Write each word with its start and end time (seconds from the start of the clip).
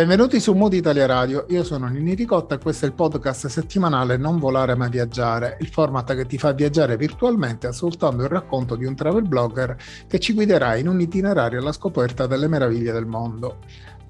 Benvenuti 0.00 0.40
su 0.40 0.54
Mood 0.54 0.72
Italia 0.72 1.04
Radio, 1.04 1.44
io 1.50 1.62
sono 1.62 1.86
Nini 1.86 2.14
Ricotta 2.14 2.54
e 2.54 2.58
questo 2.58 2.86
è 2.86 2.88
il 2.88 2.94
podcast 2.94 3.48
settimanale 3.48 4.16
Non 4.16 4.38
volare 4.38 4.74
ma 4.74 4.88
viaggiare, 4.88 5.58
il 5.60 5.66
format 5.66 6.14
che 6.14 6.24
ti 6.24 6.38
fa 6.38 6.52
viaggiare 6.52 6.96
virtualmente 6.96 7.66
ascoltando 7.66 8.22
il 8.22 8.30
racconto 8.30 8.76
di 8.76 8.86
un 8.86 8.94
travel 8.94 9.28
blogger 9.28 9.76
che 10.08 10.18
ci 10.18 10.32
guiderà 10.32 10.76
in 10.76 10.88
un 10.88 11.02
itinerario 11.02 11.60
alla 11.60 11.72
scoperta 11.72 12.26
delle 12.26 12.48
meraviglie 12.48 12.92
del 12.92 13.04
mondo 13.04 13.58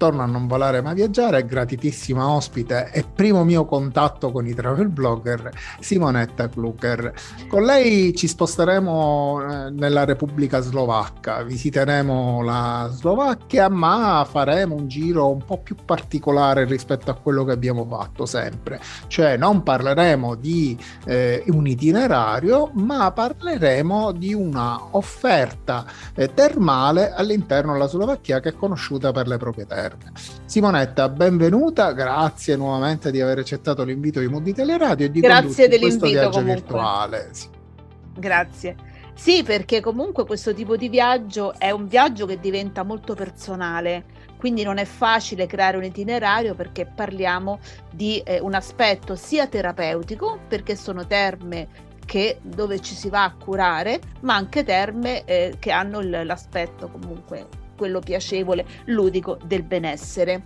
torno 0.01 0.23
a 0.23 0.25
non 0.25 0.47
volare 0.47 0.81
ma 0.81 0.93
viaggiare, 0.93 1.45
gratitissima 1.45 2.27
ospite 2.27 2.89
e 2.91 3.03
primo 3.03 3.43
mio 3.43 3.65
contatto 3.65 4.31
con 4.31 4.47
i 4.47 4.53
travel 4.55 4.89
blogger, 4.89 5.51
Simonetta 5.79 6.49
Klucker. 6.49 7.13
Con 7.47 7.61
lei 7.65 8.15
ci 8.15 8.27
sposteremo 8.27 9.41
eh, 9.67 9.69
nella 9.69 10.03
Repubblica 10.03 10.59
Slovacca, 10.59 11.43
visiteremo 11.43 12.41
la 12.41 12.89
Slovacchia, 12.91 13.69
ma 13.69 14.25
faremo 14.27 14.73
un 14.73 14.87
giro 14.87 15.29
un 15.29 15.45
po' 15.45 15.59
più 15.59 15.75
particolare 15.85 16.65
rispetto 16.65 17.11
a 17.11 17.13
quello 17.13 17.43
che 17.43 17.51
abbiamo 17.51 17.85
fatto 17.85 18.25
sempre. 18.25 18.79
Cioè 19.05 19.37
non 19.37 19.61
parleremo 19.61 20.33
di 20.33 20.75
eh, 21.05 21.43
un 21.49 21.67
itinerario, 21.67 22.71
ma 22.73 23.11
parleremo 23.11 24.13
di 24.13 24.33
una 24.33 24.79
offerta 24.95 25.85
eh, 26.15 26.33
termale 26.33 27.13
all'interno 27.13 27.73
della 27.73 27.87
Slovacchia 27.87 28.39
che 28.39 28.49
è 28.49 28.53
conosciuta 28.53 29.11
per 29.11 29.27
le 29.27 29.37
proprie 29.37 29.67
terre 29.67 29.89
interne. 29.93 30.19
Simonetta, 30.45 31.09
benvenuta, 31.09 31.91
grazie 31.93 32.55
nuovamente 32.55 33.11
di 33.11 33.21
aver 33.21 33.39
accettato 33.39 33.83
l'invito 33.83 34.19
di 34.19 34.27
Mood 34.27 34.47
Radio 34.59 35.05
e 35.05 35.11
di 35.11 35.19
grazie 35.19 35.67
questo 35.79 36.07
viaggio 36.07 36.29
comunque. 36.29 36.53
virtuale. 36.53 37.29
Sì. 37.31 37.47
Grazie. 38.17 38.75
Sì, 39.13 39.43
perché 39.43 39.81
comunque 39.81 40.25
questo 40.25 40.53
tipo 40.53 40.75
di 40.75 40.89
viaggio 40.89 41.53
è 41.57 41.69
un 41.69 41.87
viaggio 41.87 42.25
che 42.25 42.39
diventa 42.39 42.83
molto 42.83 43.13
personale, 43.13 44.05
quindi 44.37 44.63
non 44.63 44.77
è 44.77 44.85
facile 44.85 45.45
creare 45.45 45.77
un 45.77 45.83
itinerario 45.83 46.55
perché 46.55 46.85
parliamo 46.85 47.59
di 47.91 48.19
eh, 48.19 48.39
un 48.39 48.55
aspetto 48.55 49.15
sia 49.15 49.47
terapeutico, 49.47 50.39
perché 50.47 50.75
sono 50.75 51.05
terme 51.05 51.89
che, 52.03 52.39
dove 52.41 52.79
ci 52.79 52.95
si 52.95 53.09
va 53.09 53.25
a 53.25 53.33
curare, 53.33 53.99
ma 54.21 54.35
anche 54.35 54.63
terme 54.63 55.23
eh, 55.25 55.55
che 55.59 55.71
hanno 55.71 56.01
l- 56.01 56.25
l'aspetto 56.25 56.89
comunque 56.89 57.47
quello 57.81 57.99
piacevole, 57.99 58.63
ludico 58.85 59.39
del 59.43 59.63
benessere. 59.63 60.39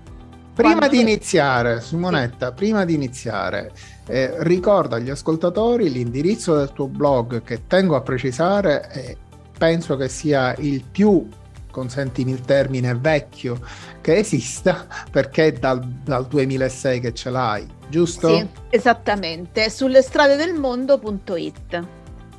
Prima 0.53 0.77
Quando... 0.77 0.95
di 0.95 1.01
iniziare, 1.01 1.81
Simonetta, 1.81 2.47
sì. 2.47 2.53
prima 2.53 2.85
di 2.85 2.93
iniziare, 2.93 3.73
eh, 4.07 4.35
ricorda 4.43 4.95
agli 4.95 5.09
ascoltatori 5.09 5.91
l'indirizzo 5.91 6.55
del 6.55 6.71
tuo 6.71 6.87
blog 6.87 7.43
che 7.43 7.67
tengo 7.67 7.97
a 7.97 8.01
precisare 8.01 8.89
e 8.89 9.17
penso 9.57 9.97
che 9.97 10.07
sia 10.07 10.55
il 10.59 10.81
più 10.89 11.27
consentimi 11.71 12.31
il 12.31 12.39
termine 12.39 12.95
vecchio 12.95 13.59
che 13.99 14.15
esista 14.15 14.87
perché 15.11 15.47
è 15.47 15.51
dal, 15.51 15.85
dal 15.85 16.25
2006 16.25 17.01
che 17.01 17.13
ce 17.13 17.29
l'hai, 17.29 17.67
giusto? 17.89 18.33
Sì, 18.33 18.47
esattamente, 18.69 19.69
sulle 19.69 20.01
strade 20.01 20.37
del 20.37 20.53
mondo.it. 20.53 21.85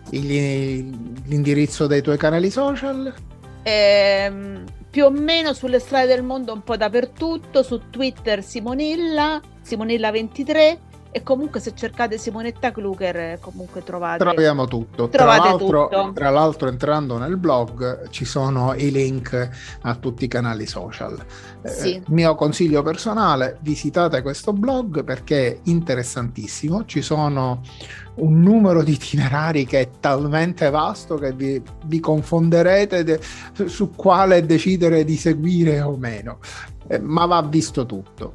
L'indirizzo 0.09 1.87
dei 1.87 2.01
tuoi 2.01 2.17
canali 2.17 2.49
social? 2.49 3.13
Ehm, 3.69 4.63
più 4.97 5.05
o 5.05 5.11
meno 5.11 5.53
sulle 5.53 5.79
strade 5.79 6.07
del 6.07 6.23
mondo 6.23 6.55
un 6.55 6.63
po' 6.63 6.79
dappertutto, 6.79 7.63
su 7.63 7.91
Twitter 7.91 8.43
Simonilla, 8.43 9.43
Simonilla23 9.63 10.79
e 11.17 11.23
comunque 11.23 11.61
se 11.61 11.75
cercate 11.75 12.19
Simonetta 12.19 12.73
Kluger 12.73 13.39
comunque 13.41 13.83
trovate 13.83 14.19
troviamo 14.19 14.67
tutto. 14.67 15.09
Trovate 15.09 15.39
tra, 15.41 15.49
l'altro, 15.49 15.89
tutto. 15.89 16.13
tra 16.13 16.29
l'altro 16.29 16.69
entrando 16.69 17.17
nel 17.17 17.39
blog 17.39 18.11
ci 18.11 18.27
sono 18.27 18.75
i 18.75 18.91
link 18.91 19.49
a 19.81 19.95
tutti 19.95 20.25
i 20.25 20.29
canali 20.29 20.67
social. 20.67 21.19
Eh, 21.63 21.69
sì. 21.71 21.95
eh, 21.95 22.03
mio 22.09 22.35
consiglio 22.35 22.83
personale 22.83 23.57
visitate 23.63 24.21
questo 24.21 24.53
blog 24.53 25.05
perché 25.05 25.55
è 25.55 25.59
interessantissimo. 25.63 26.85
Ci 26.85 27.01
sono 27.01 27.63
un 28.17 28.43
numero 28.43 28.83
di 28.83 28.93
itinerari 28.93 29.65
che 29.65 29.81
è 29.81 29.91
talmente 29.99 30.69
vasto 30.69 31.15
che 31.15 31.33
vi, 31.33 31.63
vi 31.87 31.99
confonderete 31.99 33.05
de, 33.05 33.21
su 33.65 33.93
quale 33.95 34.45
decidere 34.45 35.03
di 35.03 35.17
seguire 35.17 35.81
o 35.81 35.97
meno. 35.97 36.41
Eh, 36.89 36.99
ma 36.99 37.25
va 37.25 37.41
visto 37.41 37.87
tutto 37.87 38.35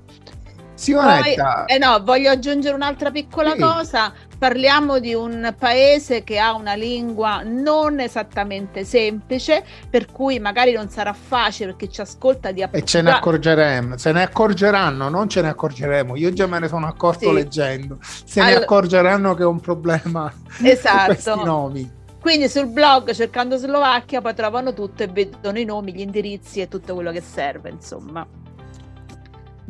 Simonetta. 0.81 1.65
Poi, 1.67 1.75
eh 1.75 1.77
no, 1.77 2.01
voglio 2.03 2.31
aggiungere 2.31 2.73
un'altra 2.73 3.11
piccola 3.11 3.51
sì. 3.51 3.59
cosa. 3.59 4.11
Parliamo 4.39 4.97
di 4.97 5.13
un 5.13 5.53
paese 5.57 6.23
che 6.23 6.39
ha 6.39 6.55
una 6.55 6.73
lingua 6.73 7.43
non 7.45 7.99
esattamente 7.99 8.83
semplice, 8.83 9.63
per 9.87 10.07
cui 10.11 10.39
magari 10.39 10.71
non 10.71 10.89
sarà 10.89 11.13
facile 11.13 11.67
per 11.67 11.75
chi 11.75 11.93
ci 11.93 12.01
ascolta 12.01 12.51
di 12.51 12.63
appunto. 12.63 12.83
E 12.83 12.87
ce 12.87 13.03
ne 13.03 13.11
accorgeremo, 13.11 13.97
se 13.97 14.11
ne 14.11 14.23
accorgeranno, 14.23 15.09
non 15.09 15.29
ce 15.29 15.41
ne 15.41 15.49
accorgeremo. 15.49 16.15
Io 16.15 16.33
già 16.33 16.47
me 16.47 16.57
ne 16.57 16.67
sono 16.67 16.87
accorto 16.87 17.29
sì. 17.29 17.33
leggendo. 17.33 17.99
Se 18.01 18.39
allora... 18.39 18.57
ne 18.57 18.63
accorgeranno 18.63 19.35
che 19.35 19.43
è 19.43 19.45
un 19.45 19.59
problema 19.59 20.33
esatto. 20.63 21.05
questi 21.13 21.43
nomi. 21.43 21.99
Quindi 22.19 22.49
sul 22.49 22.67
blog 22.67 23.11
cercando 23.13 23.57
Slovacchia 23.57 24.21
poi 24.21 24.33
trovano 24.33 24.73
tutto 24.73 25.03
e 25.03 25.07
vedono 25.07 25.59
i 25.59 25.65
nomi, 25.65 25.93
gli 25.93 26.01
indirizzi 26.01 26.61
e 26.61 26.67
tutto 26.67 26.95
quello 26.95 27.11
che 27.11 27.21
serve, 27.21 27.69
insomma. 27.69 28.25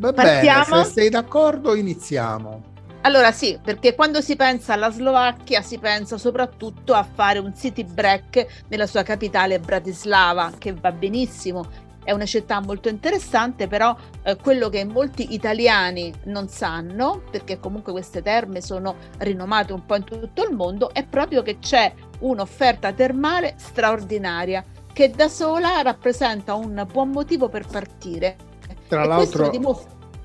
Va 0.02 0.12
Partiamo. 0.12 0.64
bene, 0.68 0.84
se 0.84 0.90
sei 0.90 1.08
d'accordo 1.10 1.76
iniziamo. 1.76 2.70
Allora 3.02 3.30
sì, 3.30 3.56
perché 3.62 3.94
quando 3.94 4.20
si 4.20 4.34
pensa 4.34 4.72
alla 4.72 4.90
Slovacchia 4.90 5.62
si 5.62 5.78
pensa 5.78 6.18
soprattutto 6.18 6.92
a 6.92 7.04
fare 7.04 7.38
un 7.38 7.54
city 7.54 7.84
break 7.84 8.64
nella 8.66 8.88
sua 8.88 9.04
capitale 9.04 9.60
Bratislava, 9.60 10.50
che 10.58 10.72
va 10.74 10.90
benissimo, 10.90 11.64
è 12.02 12.10
una 12.10 12.26
città 12.26 12.60
molto 12.60 12.88
interessante, 12.88 13.68
però 13.68 13.96
eh, 14.24 14.34
quello 14.36 14.68
che 14.68 14.84
molti 14.84 15.34
italiani 15.34 16.12
non 16.24 16.48
sanno, 16.48 17.22
perché 17.30 17.60
comunque 17.60 17.92
queste 17.92 18.22
terme 18.22 18.60
sono 18.60 18.96
rinomate 19.18 19.72
un 19.72 19.86
po' 19.86 19.94
in 19.94 20.02
tutto 20.02 20.42
il 20.42 20.52
mondo, 20.52 20.92
è 20.92 21.06
proprio 21.06 21.42
che 21.42 21.60
c'è 21.60 21.92
un'offerta 22.18 22.92
termale 22.92 23.54
straordinaria 23.56 24.64
che 24.92 25.10
da 25.10 25.28
sola 25.28 25.80
rappresenta 25.82 26.54
un 26.54 26.84
buon 26.90 27.10
motivo 27.10 27.48
per 27.48 27.66
partire 27.66 28.50
tra 28.92 29.06
l'altro, 29.06 29.50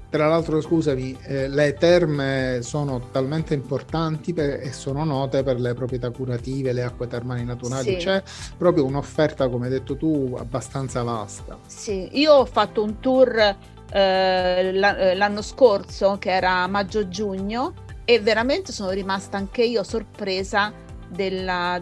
tra 0.09 0.27
l'altro, 0.27 0.59
scusami, 0.59 1.17
eh, 1.23 1.47
le 1.47 1.73
terme 1.75 2.59
sono 2.61 2.99
talmente 3.11 3.53
importanti 3.53 4.33
per, 4.33 4.59
e 4.61 4.73
sono 4.73 5.05
note 5.05 5.41
per 5.41 5.57
le 5.57 5.73
proprietà 5.73 6.09
curative, 6.09 6.73
le 6.73 6.83
acque 6.83 7.07
termali 7.07 7.45
naturali. 7.45 7.91
Sì. 7.91 7.95
C'è 7.95 8.21
proprio 8.57 8.83
un'offerta, 8.83 9.47
come 9.47 9.67
hai 9.67 9.71
detto 9.71 9.95
tu, 9.95 10.35
abbastanza 10.37 11.01
vasta. 11.03 11.57
Sì, 11.65 12.09
io 12.19 12.33
ho 12.33 12.45
fatto 12.45 12.83
un 12.83 12.99
tour 12.99 13.37
eh, 13.37 13.55
eh 13.93 15.15
l'anno 15.15 15.41
scorso, 15.41 16.17
che 16.19 16.31
era 16.31 16.67
maggio-giugno, 16.67 17.73
e 18.03 18.19
veramente 18.19 18.73
sono 18.73 18.89
rimasta 18.89 19.37
anche 19.37 19.63
io 19.63 19.81
sorpresa 19.83 20.73
della, 21.07 21.81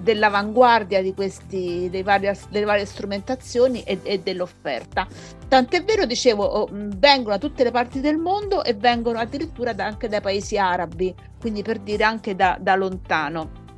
dell'avanguardia 0.00 1.02
di 1.02 1.14
questi, 1.14 1.88
vari, 2.02 2.30
delle 2.50 2.64
varie 2.64 2.84
strumentazioni 2.84 3.82
e, 3.82 4.00
e, 4.02 4.20
dell'offerta. 4.20 5.06
Tant'è 5.48 5.84
vero, 5.84 6.06
dicevo, 6.06 6.44
oh, 6.44 6.68
vengono 6.70 7.36
da 7.36 7.38
tutte 7.38 7.64
le 7.64 7.70
parti 7.70 8.00
del 8.00 8.16
mondo 8.16 8.64
e 8.64 8.74
vengono 8.74 9.18
addirittura 9.18 9.72
da, 9.72 9.86
anche 9.86 10.08
dai 10.08 10.20
paesi 10.20 10.58
arabi, 10.58 11.14
quindi 11.38 11.62
per 11.62 11.78
dire 11.78 12.04
anche 12.04 12.34
da, 12.34 12.56
da 12.60 12.74
lontano. 12.74 13.68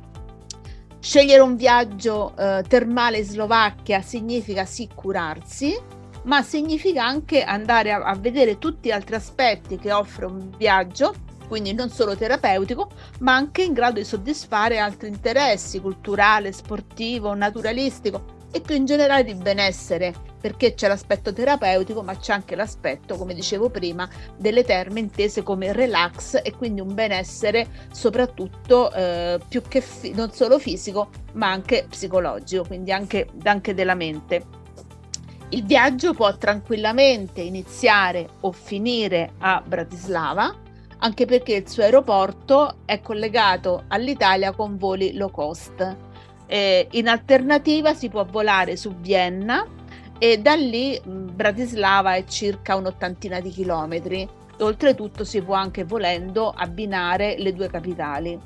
Scegliere 0.99 1.41
un 1.41 1.57
viaggio 1.57 2.33
eh, 2.37 2.63
termale 2.67 3.17
in 3.17 3.25
Slovacchia 3.25 4.01
significa 4.01 4.63
sì 4.63 4.87
curarsi, 4.93 5.77
ma 6.23 6.41
significa 6.41 7.05
anche 7.05 7.43
andare 7.43 7.91
a, 7.91 8.03
a 8.03 8.15
vedere 8.15 8.57
tutti 8.57 8.87
gli 8.87 8.91
altri 8.91 9.15
aspetti 9.15 9.77
che 9.77 9.91
offre 9.91 10.25
un 10.25 10.49
viaggio 10.55 11.13
quindi 11.53 11.73
non 11.73 11.91
solo 11.91 12.17
terapeutico, 12.17 12.89
ma 13.19 13.35
anche 13.35 13.61
in 13.61 13.73
grado 13.73 13.99
di 13.99 14.05
soddisfare 14.05 14.79
altri 14.79 15.07
interessi 15.09 15.79
culturale, 15.79 16.51
sportivo, 16.51 17.35
naturalistico 17.35 18.41
e 18.51 18.59
più 18.59 18.73
in 18.73 18.85
generale 18.85 19.23
di 19.23 19.35
benessere, 19.35 20.15
perché 20.41 20.73
c'è 20.73 20.87
l'aspetto 20.87 21.31
terapeutico, 21.31 22.01
ma 22.01 22.17
c'è 22.17 22.33
anche 22.33 22.55
l'aspetto, 22.55 23.17
come 23.17 23.35
dicevo 23.35 23.69
prima, 23.69 24.09
delle 24.35 24.63
terme 24.63 24.99
intese 24.99 25.43
come 25.43 25.73
relax 25.73 26.39
e 26.43 26.55
quindi 26.57 26.81
un 26.81 26.95
benessere 26.95 27.67
soprattutto 27.91 28.91
eh, 28.91 29.39
più 29.47 29.61
che 29.61 29.81
fi- 29.81 30.11
non 30.11 30.31
solo 30.31 30.57
fisico, 30.57 31.09
ma 31.33 31.51
anche 31.51 31.85
psicologico, 31.87 32.63
quindi 32.65 32.91
anche, 32.91 33.27
anche 33.43 33.75
della 33.75 33.93
mente. 33.93 34.61
Il 35.49 35.65
viaggio 35.65 36.15
può 36.15 36.35
tranquillamente 36.35 37.41
iniziare 37.41 38.27
o 38.39 38.51
finire 38.51 39.33
a 39.37 39.61
Bratislava, 39.63 40.61
anche 41.03 41.25
perché 41.25 41.55
il 41.55 41.69
suo 41.69 41.83
aeroporto 41.83 42.77
è 42.85 43.01
collegato 43.01 43.83
all'Italia 43.89 44.53
con 44.53 44.77
voli 44.77 45.13
low 45.13 45.29
cost. 45.29 45.97
Eh, 46.47 46.87
in 46.91 47.09
alternativa 47.09 47.93
si 47.93 48.09
può 48.09 48.23
volare 48.23 48.77
su 48.77 48.95
Vienna 48.95 49.65
e 50.17 50.37
da 50.37 50.53
lì 50.55 50.99
Bratislava 51.03 52.15
è 52.15 52.23
circa 52.23 52.75
un'ottantina 52.75 53.41
di 53.41 53.49
chilometri. 53.49 54.27
Oltretutto 54.59 55.25
si 55.25 55.41
può 55.41 55.55
anche 55.55 55.83
volendo 55.83 56.49
abbinare 56.55 57.35
le 57.37 57.53
due 57.53 57.67
capitali. 57.67 58.39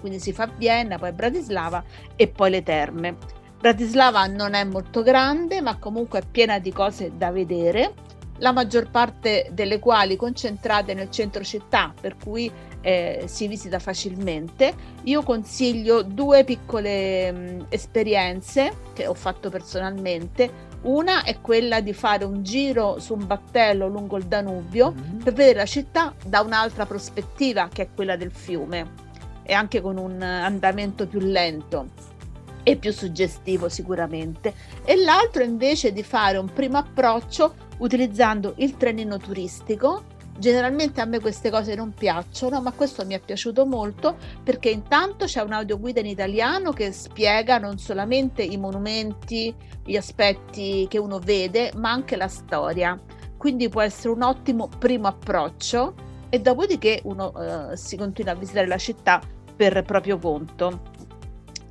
Quindi 0.00 0.18
si 0.18 0.32
fa 0.32 0.50
Vienna, 0.56 0.98
poi 0.98 1.12
Bratislava 1.12 1.84
e 2.16 2.26
poi 2.26 2.50
le 2.50 2.62
terme. 2.64 3.16
Bratislava 3.60 4.26
non 4.26 4.54
è 4.54 4.64
molto 4.64 5.02
grande, 5.02 5.60
ma 5.60 5.76
comunque 5.76 6.20
è 6.20 6.22
piena 6.28 6.58
di 6.58 6.72
cose 6.72 7.12
da 7.16 7.30
vedere, 7.30 7.92
la 8.40 8.52
maggior 8.52 8.90
parte 8.90 9.48
delle 9.52 9.78
quali 9.78 10.16
concentrate 10.16 10.92
nel 10.92 11.10
centro 11.10 11.42
città, 11.44 11.94
per 11.98 12.16
cui 12.22 12.50
eh, 12.80 13.24
si 13.26 13.46
visita 13.46 13.78
facilmente. 13.78 14.74
Io 15.04 15.22
consiglio 15.22 16.02
due 16.02 16.44
piccole 16.44 17.30
mh, 17.30 17.66
esperienze 17.68 18.72
che 18.92 19.06
ho 19.06 19.14
fatto 19.14 19.50
personalmente. 19.50 20.68
Una 20.82 21.22
è 21.24 21.40
quella 21.42 21.80
di 21.80 21.92
fare 21.92 22.24
un 22.24 22.42
giro 22.42 22.98
su 22.98 23.12
un 23.14 23.26
battello 23.26 23.86
lungo 23.86 24.16
il 24.16 24.24
Danubio 24.24 24.92
mm-hmm. 24.92 25.18
per 25.18 25.34
vedere 25.34 25.58
la 25.58 25.66
città 25.66 26.14
da 26.24 26.40
un'altra 26.40 26.86
prospettiva, 26.86 27.68
che 27.70 27.82
è 27.82 27.88
quella 27.94 28.16
del 28.16 28.32
fiume, 28.32 29.08
e 29.42 29.52
anche 29.52 29.82
con 29.82 29.98
un 29.98 30.22
andamento 30.22 31.06
più 31.06 31.20
lento 31.20 31.88
e 32.70 32.76
più 32.76 32.92
suggestivo 32.92 33.68
sicuramente. 33.68 34.54
E 34.84 34.96
l'altro 34.96 35.42
invece 35.42 35.92
di 35.92 36.02
fare 36.02 36.38
un 36.38 36.52
primo 36.52 36.78
approccio 36.78 37.54
utilizzando 37.78 38.54
il 38.56 38.76
trenino 38.76 39.18
turistico 39.18 40.04
Generalmente 40.40 41.02
a 41.02 41.04
me 41.04 41.20
queste 41.20 41.50
cose 41.50 41.74
non 41.74 41.92
piacciono, 41.92 42.62
ma 42.62 42.72
questo 42.72 43.04
mi 43.04 43.12
è 43.12 43.20
piaciuto 43.20 43.66
molto 43.66 44.16
perché 44.42 44.70
intanto 44.70 45.26
c'è 45.26 45.42
un'audioguida 45.42 46.00
in 46.00 46.06
italiano 46.06 46.72
che 46.72 46.92
spiega 46.92 47.58
non 47.58 47.76
solamente 47.76 48.42
i 48.42 48.56
monumenti, 48.56 49.54
gli 49.84 49.96
aspetti 49.96 50.86
che 50.88 50.96
uno 50.96 51.18
vede, 51.18 51.72
ma 51.76 51.90
anche 51.90 52.16
la 52.16 52.28
storia. 52.28 52.98
Quindi 53.36 53.68
può 53.68 53.82
essere 53.82 54.14
un 54.14 54.22
ottimo 54.22 54.70
primo 54.78 55.08
approccio 55.08 55.92
e 56.30 56.40
dopodiché 56.40 57.02
uno 57.04 57.34
eh, 57.34 57.76
si 57.76 57.98
continua 57.98 58.32
a 58.32 58.36
visitare 58.36 58.66
la 58.66 58.78
città 58.78 59.20
per 59.54 59.82
proprio 59.82 60.16
conto. 60.16 60.99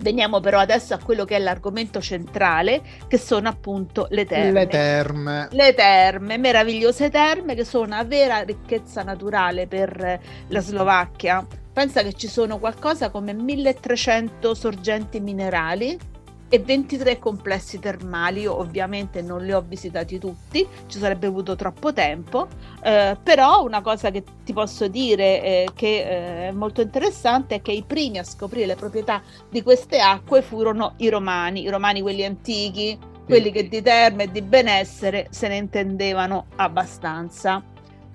Veniamo 0.01 0.39
però 0.39 0.59
adesso 0.59 0.93
a 0.93 0.99
quello 0.99 1.25
che 1.25 1.35
è 1.35 1.39
l'argomento 1.39 1.99
centrale, 1.99 2.81
che 3.07 3.17
sono 3.17 3.49
appunto 3.49 4.07
le 4.11 4.25
terme. 4.25 4.51
Le 4.51 4.67
terme. 4.67 5.47
Le 5.51 5.73
terme, 5.73 6.37
meravigliose 6.37 7.09
terme 7.09 7.53
che 7.53 7.65
sono 7.65 7.85
una 7.85 8.03
vera 8.03 8.41
ricchezza 8.41 9.03
naturale 9.03 9.67
per 9.67 10.19
la 10.47 10.59
Slovacchia. 10.61 11.45
Pensa 11.71 12.01
che 12.01 12.13
ci 12.13 12.27
sono 12.27 12.59
qualcosa 12.59 13.09
come 13.09 13.33
1300 13.33 14.53
sorgenti 14.53 15.19
minerali 15.19 15.97
e 16.49 16.59
23 16.59 17.19
complessi 17.19 17.79
termali. 17.79 18.41
Io 18.41 18.57
ovviamente 18.57 19.21
non 19.21 19.43
li 19.43 19.53
ho 19.53 19.61
visitati 19.61 20.19
tutti, 20.19 20.67
ci 20.87 20.99
sarebbe 20.99 21.27
avuto 21.27 21.55
troppo 21.55 21.93
tempo, 21.93 22.47
eh, 22.83 23.15
però 23.21 23.63
una 23.63 23.81
cosa 23.81 24.11
che 24.11 24.23
ti 24.43 24.53
posso 24.53 24.87
dire 24.87 25.43
eh, 25.43 25.69
che 25.73 25.87
eh, 25.87 26.47
è 26.49 26.51
molto 26.51 26.81
interessante 26.81 27.55
è 27.55 27.61
che 27.61 27.71
i 27.71 27.83
primi 27.83 28.17
a 28.17 28.23
scoprire 28.23 28.65
le 28.65 28.75
proprietà 28.75 29.21
di 29.49 29.61
queste 29.61 29.99
acque 29.99 30.41
furono 30.41 30.93
i 30.97 31.09
romani, 31.09 31.61
i 31.61 31.69
romani 31.69 32.01
quelli 32.01 32.25
antichi, 32.25 32.97
quelli 33.25 33.51
che 33.51 33.67
di 33.67 33.81
terme 33.81 34.23
e 34.23 34.31
di 34.31 34.41
benessere 34.41 35.27
se 35.29 35.47
ne 35.47 35.57
intendevano 35.57 36.47
abbastanza. 36.55 37.63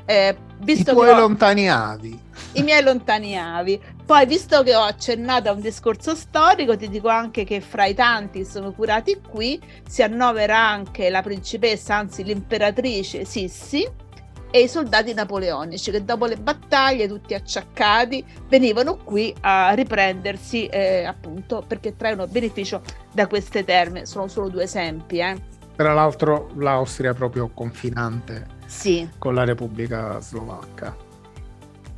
Eh, 0.07 0.37
visto 0.59 0.91
I 0.91 0.95
tuoi 0.95 1.11
ho... 1.11 1.19
lontani 1.19 1.71
avi. 1.71 2.21
I 2.53 2.63
miei 2.63 2.83
lontani 2.83 3.39
avi. 3.39 3.81
Poi, 4.05 4.27
visto 4.27 4.63
che 4.63 4.75
ho 4.75 4.83
accennato 4.83 5.49
a 5.49 5.53
un 5.53 5.61
discorso 5.61 6.15
storico, 6.15 6.77
ti 6.77 6.89
dico 6.89 7.09
anche 7.09 7.45
che 7.45 7.61
fra 7.61 7.87
i 7.87 7.95
tanti 7.95 8.41
che 8.41 8.45
sono 8.45 8.73
curati 8.73 9.21
qui 9.27 9.61
si 9.89 10.03
annovera 10.03 10.59
anche 10.59 11.09
la 11.09 11.23
principessa, 11.23 11.97
anzi 11.97 12.23
l'imperatrice 12.23 13.25
Sissi 13.25 14.03
e 14.51 14.61
i 14.61 14.69
soldati 14.69 15.13
napoleonici 15.15 15.91
che 15.91 16.05
dopo 16.05 16.27
le 16.27 16.37
battaglie, 16.37 17.09
tutti 17.09 17.35
acciaccati, 17.35 18.25
venivano 18.47 18.97
qui 18.99 19.35
a 19.41 19.73
riprendersi 19.73 20.67
eh, 20.67 21.05
appunto 21.05 21.65
perché 21.67 21.97
traevano 21.97 22.29
beneficio 22.29 22.83
da 23.13 23.27
queste 23.27 23.65
terme. 23.65 24.07
Sono 24.07 24.29
solo 24.29 24.49
due 24.49 24.65
esempi. 24.65 25.19
Eh. 25.19 25.35
Tra 25.75 25.93
l'altro 25.93 26.51
l'Austria 26.57 27.11
è 27.11 27.15
proprio 27.15 27.49
confinante 27.53 28.47
sì. 28.75 29.09
con 29.19 29.35
la 29.35 29.45
Repubblica 29.45 30.21
Slovacca. 30.21 30.97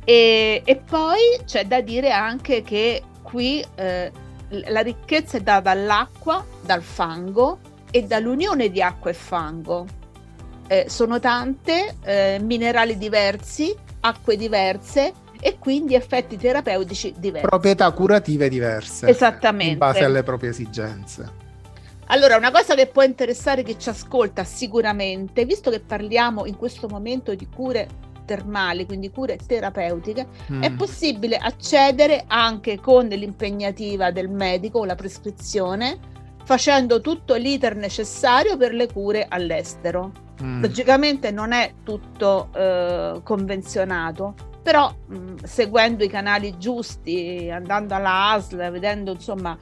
E, 0.03 0.61
e, 0.63 0.75
poi 0.77 1.19
c'è 1.45 1.65
da 1.65 1.81
dire 1.81 2.11
anche 2.11 2.61
che 2.61 3.03
qui 3.23 3.63
eh, 3.75 4.11
la 4.49 4.79
ricchezza 4.81 5.37
è 5.37 5.41
data 5.41 5.73
dall'acqua, 5.73 6.45
dal 6.61 6.81
fango 6.81 7.59
e 7.91 8.03
dall'unione 8.03 8.69
di 8.69 8.81
acqua 8.81 9.09
e 9.09 9.13
fango. 9.13 9.85
Eh, 10.67 10.85
sono 10.87 11.19
tante, 11.19 11.95
eh, 12.03 12.39
minerali 12.41 12.97
diversi, 12.97 13.75
acque 14.01 14.37
diverse 14.37 15.13
e 15.39 15.57
quindi 15.59 15.95
effetti 15.95 16.37
terapeutici 16.37 17.13
diversi. 17.17 17.47
Proprietà 17.47 17.91
curative 17.91 18.47
diverse. 18.49 19.07
Esattamente. 19.07 19.73
In 19.73 19.77
base 19.77 20.03
alle 20.03 20.23
proprie 20.23 20.51
esigenze. 20.51 21.45
Allora, 22.07 22.37
una 22.37 22.51
cosa 22.51 22.73
che 22.73 22.87
può 22.87 23.03
interessare 23.03 23.63
chi 23.63 23.77
ci 23.77 23.89
ascolta 23.89 24.43
sicuramente, 24.45 25.45
visto 25.45 25.69
che 25.69 25.81
parliamo 25.81 26.45
in 26.45 26.55
questo 26.55 26.87
momento 26.87 27.35
di 27.35 27.47
cure 27.53 28.05
termali, 28.25 28.85
quindi 28.85 29.09
cure 29.09 29.37
terapeutiche, 29.37 30.27
mm. 30.51 30.61
è 30.61 30.71
possibile 30.71 31.37
accedere 31.37 32.23
anche 32.27 32.79
con 32.79 33.07
l'impegnativa 33.07 34.11
del 34.11 34.29
medico 34.29 34.79
o 34.79 34.85
la 34.85 34.95
prescrizione, 34.95 35.97
facendo 36.43 37.01
tutto 37.01 37.35
l'iter 37.35 37.75
necessario 37.75 38.55
per 38.55 38.73
le 38.73 38.91
cure 38.91 39.25
all'estero. 39.27 40.11
Mm. 40.41 40.61
Logicamente 40.61 41.31
non 41.31 41.51
è 41.51 41.73
tutto 41.83 42.49
eh, 42.55 43.19
convenzionato, 43.21 44.33
però 44.61 44.93
mh, 45.07 45.17
mm, 45.17 45.35
seguendo 45.43 46.03
i 46.05 46.09
canali 46.09 46.57
giusti, 46.57 47.49
andando 47.51 47.95
alla 47.95 48.31
ASL, 48.31 48.69
vedendo 48.71 49.11
insomma 49.11 49.57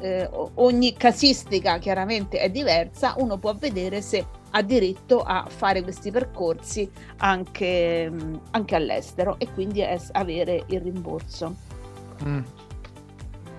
eh, 0.00 0.28
ogni 0.54 0.94
casistica 0.94 1.78
chiaramente 1.78 2.38
è 2.38 2.50
diversa, 2.50 3.14
uno 3.18 3.36
può 3.38 3.54
vedere 3.54 4.00
se 4.00 4.26
ha 4.50 4.62
diritto 4.62 5.22
a 5.22 5.46
fare 5.48 5.82
questi 5.82 6.10
percorsi 6.10 6.90
anche, 7.18 8.10
anche 8.50 8.74
all'estero 8.74 9.36
e 9.38 9.48
quindi 9.52 9.84
avere 10.12 10.64
il 10.68 10.80
rimborso. 10.80 11.54
Mm. 12.24 12.42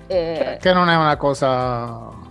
Eh, 0.07 0.57
che 0.59 0.73
non 0.73 0.89
è 0.89 0.95
una 0.95 1.15
cosa 1.17 2.27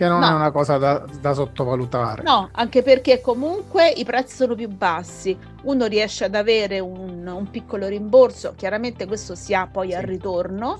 che 0.00 0.08
non 0.08 0.20
no. 0.20 0.28
è 0.28 0.32
una 0.32 0.50
cosa 0.50 0.78
da, 0.78 1.04
da, 1.20 1.34
sottovalutare. 1.34 2.22
No, 2.22 2.48
anche 2.52 2.82
perché 2.82 3.20
comunque 3.20 3.86
i 3.90 4.02
prezzi 4.06 4.34
sono 4.34 4.54
più 4.54 4.70
bassi, 4.70 5.36
uno 5.64 5.84
riesce 5.84 6.24
ad 6.24 6.34
avere 6.34 6.80
un, 6.80 7.26
un 7.26 7.50
piccolo 7.50 7.86
rimborso, 7.86 8.54
chiaramente 8.56 9.06
questo 9.06 9.34
si 9.34 9.52
ha 9.52 9.66
poi 9.66 9.90
sì. 9.90 9.96
al 9.96 10.04
ritorno, 10.04 10.78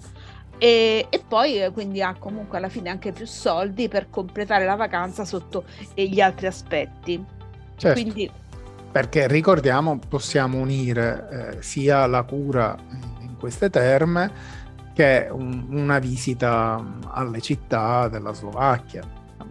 e, 0.61 1.07
e, 1.09 1.25
poi 1.27 1.63
eh, 1.63 1.71
quindi 1.71 2.03
ha 2.03 2.15
comunque 2.19 2.59
alla 2.59 2.69
fine 2.69 2.91
anche 2.91 3.13
più 3.13 3.27
soldi 3.27 3.89
per 3.89 4.11
completare 4.11 4.67
la 4.67 4.75
vacanza 4.75 5.25
sotto 5.25 5.65
gli 5.95 6.21
altri 6.21 6.49
aspetti. 6.49 7.25
Certo. 7.77 7.99
Quindi, 7.99 8.31
perché 8.93 9.27
ricordiamo 9.27 9.99
possiamo 10.07 10.59
unire 10.59 11.57
eh, 11.57 11.63
sia 11.63 12.05
la 12.07 12.25
cura 12.25 12.77
in 13.21 13.37
queste 13.39 13.71
terme 13.71 14.59
che 14.93 15.29
un, 15.31 15.65
una 15.71 15.99
visita 15.99 16.85
alle 17.09 17.41
città 17.41 18.09
della 18.09 18.35
Slovacchia 18.35 19.03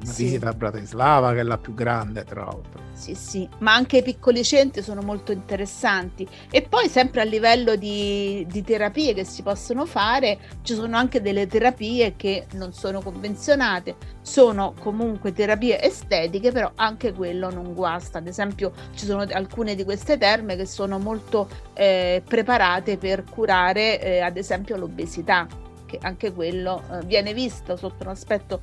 sì. 0.03 0.24
visita 0.24 0.50
a 0.50 0.53
Bratislava 0.53 1.34
che 1.34 1.39
è 1.39 1.44
la 1.44 1.58
più 1.58 1.74
grande 1.74 2.24
tra 2.24 2.44
l'altro. 2.44 2.88
Sì, 2.94 3.15
sì, 3.15 3.48
ma 3.60 3.74
anche 3.74 3.98
i 3.98 4.03
piccoli 4.03 4.44
centri 4.44 4.82
sono 4.82 5.01
molto 5.01 5.32
interessanti 5.32 6.27
e 6.51 6.62
poi 6.63 6.89
sempre 6.89 7.22
a 7.22 7.24
livello 7.24 7.75
di, 7.75 8.46
di 8.50 8.62
terapie 8.62 9.13
che 9.13 9.24
si 9.24 9.41
possono 9.41 9.86
fare 9.86 10.38
ci 10.63 10.74
sono 10.74 10.98
anche 10.98 11.22
delle 11.22 11.48
terapie 11.48 12.15
che 12.18 12.46
non 12.53 12.74
sono 12.74 13.01
convenzionate, 13.01 13.96
sono 14.22 14.74
comunque 14.79 15.32
terapie 15.32 15.82
estetiche, 15.82 16.51
però 16.51 16.72
anche 16.75 17.13
quello 17.13 17.50
non 17.50 17.74
guasta. 17.74 18.18
Ad 18.18 18.27
esempio 18.27 18.74
ci 18.94 19.06
sono 19.06 19.25
alcune 19.32 19.75
di 19.75 19.84
queste 19.86 20.18
terme 20.18 20.58
che 20.58 20.65
sono 20.65 21.00
molto 21.00 21.48
eh, 21.74 22.22
preparate 22.27 22.98
per 22.98 23.24
curare 23.24 24.01
eh, 24.01 24.20
ad 24.20 24.38
esempio 24.38 24.75
l'obesità 24.75 25.48
che 25.86 25.98
anche 26.01 26.32
quello 26.34 26.84
eh, 26.91 27.06
viene 27.06 27.34
visto 27.34 27.75
sotto 27.75 28.03
un 28.03 28.10
aspetto 28.10 28.62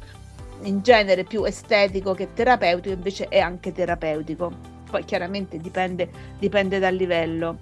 in 0.62 0.82
genere 0.82 1.24
più 1.24 1.44
estetico 1.44 2.14
che 2.14 2.32
terapeutico, 2.32 2.94
invece 2.94 3.28
è 3.28 3.38
anche 3.38 3.72
terapeutico. 3.72 4.74
Poi 4.90 5.04
chiaramente 5.04 5.58
dipende, 5.58 6.08
dipende 6.38 6.78
dal 6.78 6.94
livello. 6.94 7.58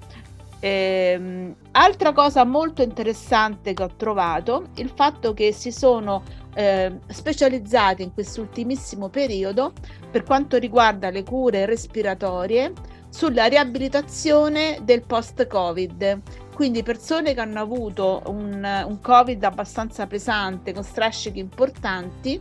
Ehm, 0.61 1.55
altra 1.73 2.13
cosa 2.13 2.45
molto 2.45 2.83
interessante 2.83 3.75
che 3.75 3.83
ho 3.83 3.91
trovato, 3.97 4.69
il 4.77 4.91
fatto 4.95 5.35
che 5.35 5.53
si 5.53 5.71
sono 5.71 6.23
eh, 6.55 7.01
specializzati 7.07 8.03
in 8.03 8.13
quest'ultimissimo 8.15 9.09
periodo 9.09 9.73
per 10.11 10.23
quanto 10.23 10.57
riguarda 10.57 11.11
le 11.11 11.23
cure 11.23 11.67
respiratorie 11.67 12.73
sulla 13.11 13.47
riabilitazione 13.47 14.79
del 14.83 15.03
post-Covid 15.03 16.23
quindi 16.55 16.85
persone 16.85 17.35
che 17.35 17.41
hanno 17.41 17.61
avuto 17.61 18.23
un, 18.27 18.85
un 18.87 19.01
covid 19.01 19.43
abbastanza 19.43 20.07
pesante 20.07 20.73
con 20.73 20.85
strascichi 20.85 21.41
importanti 21.41 22.41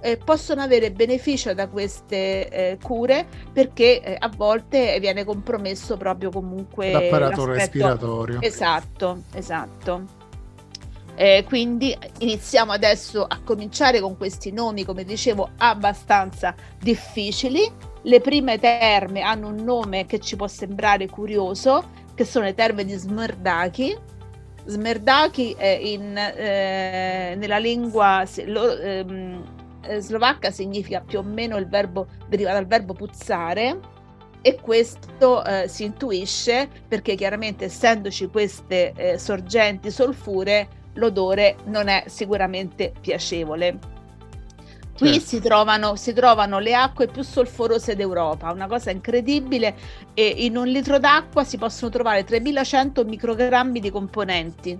eh, 0.00 0.16
possono 0.16 0.62
avere 0.62 0.90
beneficio 0.90 1.54
da 1.54 1.68
queste 1.68 2.48
eh, 2.48 2.78
cure 2.82 3.26
perché 3.52 4.02
eh, 4.02 4.16
a 4.18 4.30
volte 4.34 4.98
viene 5.00 5.24
compromesso 5.24 5.96
proprio 5.96 6.30
comunque 6.30 6.90
l'apparato 6.90 7.44
respiratorio. 7.44 8.40
Esatto, 8.40 9.22
esatto. 9.34 10.18
Eh, 11.14 11.44
quindi 11.46 11.94
iniziamo 12.20 12.72
adesso 12.72 13.24
a 13.28 13.40
cominciare 13.44 14.00
con 14.00 14.16
questi 14.16 14.52
nomi, 14.52 14.84
come 14.84 15.04
dicevo, 15.04 15.50
abbastanza 15.58 16.54
difficili. 16.80 17.70
Le 18.02 18.20
prime 18.20 18.58
terme 18.58 19.20
hanno 19.20 19.48
un 19.48 19.56
nome 19.56 20.06
che 20.06 20.18
ci 20.18 20.36
può 20.36 20.46
sembrare 20.46 21.08
curioso, 21.08 21.90
che 22.14 22.24
sono 22.24 22.46
le 22.46 22.54
terme 22.54 22.86
di 22.86 22.94
Smerdaki. 22.94 23.94
Smerdaki 24.64 25.56
in, 25.58 26.16
eh, 26.16 27.34
nella 27.36 27.58
lingua 27.58 28.24
lo, 28.46 28.78
ehm, 28.78 29.59
eh, 29.82 30.00
slovacca 30.00 30.50
significa 30.50 31.00
più 31.00 31.18
o 31.18 31.22
meno 31.22 31.56
il 31.56 31.68
verbo, 31.68 32.06
deriva 32.28 32.52
dal 32.52 32.66
verbo 32.66 32.94
puzzare 32.94 33.78
e 34.42 34.58
questo 34.60 35.44
eh, 35.44 35.68
si 35.68 35.84
intuisce 35.84 36.68
perché 36.88 37.14
chiaramente 37.14 37.66
essendoci 37.66 38.28
queste 38.28 38.92
eh, 38.94 39.18
sorgenti 39.18 39.90
solfure 39.90 40.78
l'odore 40.94 41.56
non 41.64 41.88
è 41.88 42.04
sicuramente 42.06 42.92
piacevole. 43.00 43.98
Qui 44.96 45.12
certo. 45.12 45.26
si, 45.26 45.40
trovano, 45.40 45.96
si, 45.96 46.12
trovano, 46.12 46.58
le 46.58 46.74
acque 46.74 47.06
più 47.06 47.22
solforose 47.22 47.96
d'Europa, 47.96 48.52
una 48.52 48.66
cosa 48.66 48.90
incredibile, 48.90 49.74
e 50.12 50.26
in 50.26 50.58
un 50.58 50.66
litro 50.66 50.98
d'acqua 50.98 51.42
si 51.42 51.56
possono 51.56 51.90
trovare 51.90 52.22
3100 52.24 53.04
microgrammi 53.04 53.80
di 53.80 53.90
componenti 53.90 54.78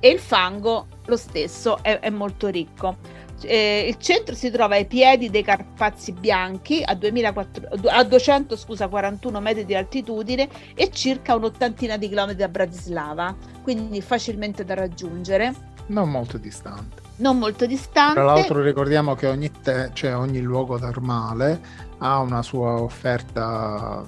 e 0.00 0.08
il 0.08 0.18
fango 0.18 0.86
lo 1.06 1.16
stesso 1.16 1.82
è, 1.82 1.98
è 1.98 2.10
molto 2.10 2.48
ricco. 2.48 2.96
Eh, 3.42 3.86
il 3.88 3.98
centro 3.98 4.34
si 4.34 4.50
trova 4.50 4.76
ai 4.76 4.86
piedi 4.86 5.30
dei 5.30 5.42
Carpazi 5.42 6.12
Bianchi 6.12 6.82
a, 6.84 6.94
2400, 6.94 7.88
a 7.88 8.04
241 8.04 9.40
metri 9.40 9.64
di 9.64 9.74
altitudine 9.74 10.48
e 10.74 10.90
circa 10.90 11.34
un'ottantina 11.34 11.96
di 11.96 12.08
chilometri 12.08 12.38
da 12.38 12.48
Bratislava, 12.48 13.34
quindi 13.62 14.00
facilmente 14.00 14.64
da 14.64 14.74
raggiungere. 14.74 15.74
Non 15.88 16.10
molto 16.10 16.38
distante. 16.38 17.02
Non 17.16 17.38
molto 17.38 17.66
distante. 17.66 18.14
Tra 18.14 18.24
l'altro 18.24 18.60
ricordiamo 18.60 19.14
che 19.14 19.26
ogni, 19.26 19.50
te, 19.50 19.90
cioè 19.92 20.16
ogni 20.16 20.40
luogo 20.40 20.78
termale 20.78 21.60
ha 21.98 22.18
una 22.18 22.42
sua 22.42 22.80
offerta 22.80 24.04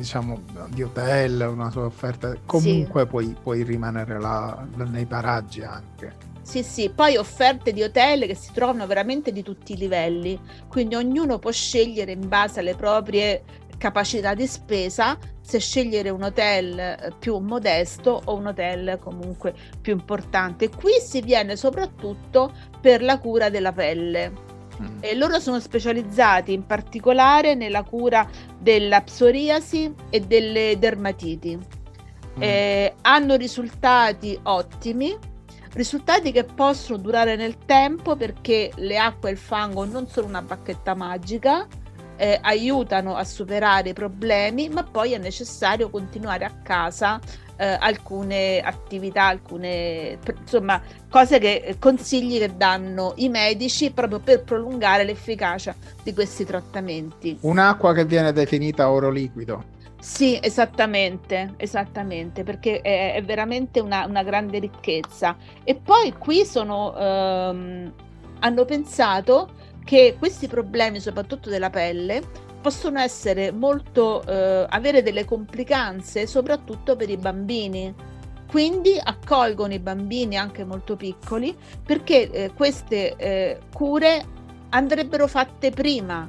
diciamo 0.00 0.40
di 0.68 0.82
hotel, 0.82 1.46
una 1.52 1.70
sua 1.70 1.84
offerta 1.84 2.34
comunque 2.46 3.02
sì. 3.02 3.06
puoi, 3.06 3.36
puoi 3.40 3.62
rimanere 3.62 4.18
là 4.18 4.66
nei 4.76 5.06
paraggi 5.06 5.62
anche. 5.62 6.28
Sì, 6.50 6.64
sì, 6.64 6.90
poi 6.92 7.16
offerte 7.16 7.72
di 7.72 7.80
hotel 7.80 8.26
che 8.26 8.34
si 8.34 8.50
trovano 8.52 8.84
veramente 8.88 9.30
di 9.30 9.44
tutti 9.44 9.74
i 9.74 9.76
livelli, 9.76 10.36
quindi 10.66 10.96
ognuno 10.96 11.38
può 11.38 11.52
scegliere 11.52 12.10
in 12.10 12.26
base 12.26 12.58
alle 12.58 12.74
proprie 12.74 13.44
capacità 13.78 14.34
di 14.34 14.48
spesa 14.48 15.16
se 15.40 15.60
scegliere 15.60 16.10
un 16.10 16.24
hotel 16.24 16.76
eh, 16.76 17.12
più 17.20 17.38
modesto 17.38 18.22
o 18.24 18.34
un 18.34 18.48
hotel 18.48 18.98
comunque 19.00 19.54
più 19.80 19.92
importante. 19.92 20.70
Qui 20.70 20.94
si 21.00 21.20
viene 21.20 21.54
soprattutto 21.54 22.52
per 22.80 23.00
la 23.00 23.20
cura 23.20 23.48
della 23.48 23.72
pelle. 23.72 24.32
Mm. 24.82 24.96
E 24.98 25.14
loro 25.14 25.38
sono 25.38 25.60
specializzati 25.60 26.52
in 26.52 26.66
particolare 26.66 27.54
nella 27.54 27.84
cura 27.84 28.28
della 28.58 29.02
psoriasi 29.02 29.94
e 30.10 30.18
delle 30.18 30.76
dermatiti. 30.80 31.56
Mm. 31.56 32.42
Eh, 32.42 32.94
hanno 33.02 33.36
risultati 33.36 34.36
ottimi 34.42 35.29
risultati 35.72 36.32
che 36.32 36.44
possono 36.44 36.98
durare 36.98 37.36
nel 37.36 37.56
tempo 37.64 38.16
perché 38.16 38.70
le 38.76 38.98
acque 38.98 39.30
e 39.30 39.32
il 39.32 39.38
fango 39.38 39.84
non 39.84 40.08
sono 40.08 40.26
una 40.26 40.42
bacchetta 40.42 40.94
magica, 40.94 41.66
eh, 42.16 42.38
aiutano 42.42 43.16
a 43.16 43.24
superare 43.24 43.90
i 43.90 43.92
problemi, 43.94 44.68
ma 44.68 44.82
poi 44.82 45.12
è 45.12 45.18
necessario 45.18 45.88
continuare 45.88 46.44
a 46.44 46.52
casa 46.62 47.18
eh, 47.56 47.76
alcune 47.78 48.60
attività, 48.60 49.24
alcune 49.24 50.18
insomma 50.38 50.82
cose 51.10 51.38
che 51.38 51.62
eh, 51.64 51.78
consigli 51.78 52.38
che 52.38 52.56
danno 52.56 53.12
i 53.16 53.28
medici 53.28 53.90
proprio 53.90 54.18
per 54.18 54.42
prolungare 54.42 55.04
l'efficacia 55.04 55.74
di 56.02 56.14
questi 56.14 56.44
trattamenti. 56.44 57.38
Un'acqua 57.40 57.92
che 57.92 58.04
viene 58.04 58.32
definita 58.32 58.90
oro 58.90 59.10
liquido. 59.10 59.78
Sì, 60.00 60.38
esattamente, 60.40 61.52
esattamente, 61.58 62.42
perché 62.42 62.80
è, 62.80 63.14
è 63.14 63.22
veramente 63.22 63.80
una, 63.80 64.06
una, 64.06 64.22
grande 64.22 64.58
ricchezza. 64.58 65.36
E 65.62 65.74
poi 65.74 66.14
qui 66.16 66.46
sono, 66.46 66.96
ehm, 66.96 67.92
hanno 68.40 68.64
pensato 68.64 69.50
che 69.84 70.16
questi 70.18 70.48
problemi, 70.48 71.00
soprattutto 71.00 71.50
della 71.50 71.68
pelle, 71.68 72.22
possono 72.62 72.98
essere 72.98 73.52
molto, 73.52 74.22
eh, 74.26 74.66
avere 74.70 75.02
delle 75.02 75.26
complicanze, 75.26 76.26
soprattutto 76.26 76.96
per 76.96 77.10
i 77.10 77.18
bambini. 77.18 77.94
Quindi 78.48 78.98
accolgono 79.02 79.74
i 79.74 79.78
bambini 79.78 80.36
anche 80.36 80.64
molto 80.64 80.96
piccoli 80.96 81.56
perché 81.84 82.30
eh, 82.30 82.52
queste 82.52 83.14
eh, 83.16 83.58
cure 83.72 84.24
andrebbero 84.70 85.26
fatte 85.28 85.70
prima, 85.70 86.28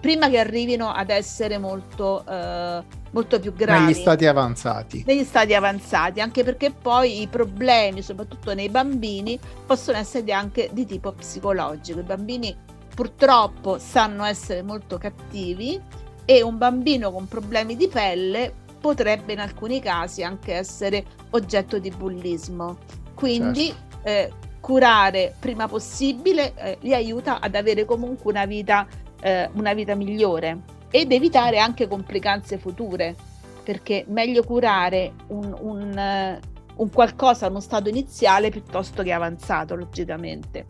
prima 0.00 0.28
che 0.28 0.38
arrivino 0.38 0.90
ad 0.90 1.10
essere 1.10 1.58
molto 1.58 2.24
eh, 2.26 2.82
molto 3.12 3.40
più 3.40 3.52
gravi. 3.52 3.86
Negli 3.86 3.94
stati 3.94 4.26
avanzati. 4.26 5.04
Negli 5.06 5.24
stati 5.24 5.54
avanzati, 5.54 6.20
anche 6.20 6.44
perché 6.44 6.70
poi 6.70 7.22
i 7.22 7.26
problemi, 7.28 8.02
soprattutto 8.02 8.54
nei 8.54 8.68
bambini, 8.68 9.38
possono 9.66 9.98
essere 9.98 10.32
anche 10.32 10.70
di 10.72 10.86
tipo 10.86 11.12
psicologico. 11.12 12.00
I 12.00 12.04
bambini 12.04 12.56
purtroppo 12.94 13.78
sanno 13.78 14.24
essere 14.24 14.62
molto 14.62 14.98
cattivi 14.98 15.80
e 16.24 16.42
un 16.42 16.58
bambino 16.58 17.10
con 17.10 17.26
problemi 17.26 17.76
di 17.76 17.88
pelle 17.88 18.52
potrebbe 18.80 19.32
in 19.32 19.40
alcuni 19.40 19.80
casi 19.80 20.22
anche 20.22 20.54
essere 20.54 21.04
oggetto 21.30 21.78
di 21.78 21.90
bullismo. 21.90 22.78
Quindi 23.14 23.66
certo. 23.66 24.08
eh, 24.08 24.32
curare 24.60 25.34
prima 25.38 25.68
possibile 25.68 26.54
eh, 26.54 26.78
li 26.80 26.94
aiuta 26.94 27.40
ad 27.40 27.54
avere 27.54 27.84
comunque 27.84 28.30
una 28.30 28.46
vita, 28.46 28.86
eh, 29.20 29.48
una 29.54 29.74
vita 29.74 29.94
migliore 29.94 30.58
ed 30.90 31.12
evitare 31.12 31.58
anche 31.58 31.86
complicanze 31.86 32.58
future, 32.58 33.14
perché 33.62 34.04
meglio 34.08 34.42
curare 34.42 35.12
un, 35.28 35.54
un, 35.60 36.40
un 36.76 36.90
qualcosa 36.90 37.46
a 37.46 37.48
uno 37.50 37.60
stato 37.60 37.88
iniziale 37.88 38.50
piuttosto 38.50 39.02
che 39.02 39.12
avanzato, 39.12 39.74
logicamente. 39.76 40.66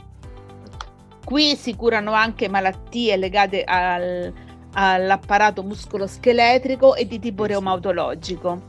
Qui 1.25 1.57
si 1.57 1.75
curano 1.77 2.13
anche 2.13 2.49
malattie 2.49 3.17
legate 3.17 3.63
al, 3.65 4.33
all'apparato 4.73 5.63
muscoloscheletrico 5.63 6.95
e 6.95 7.07
di 7.07 7.19
tipo 7.19 7.45
reumatologico. 7.45 8.61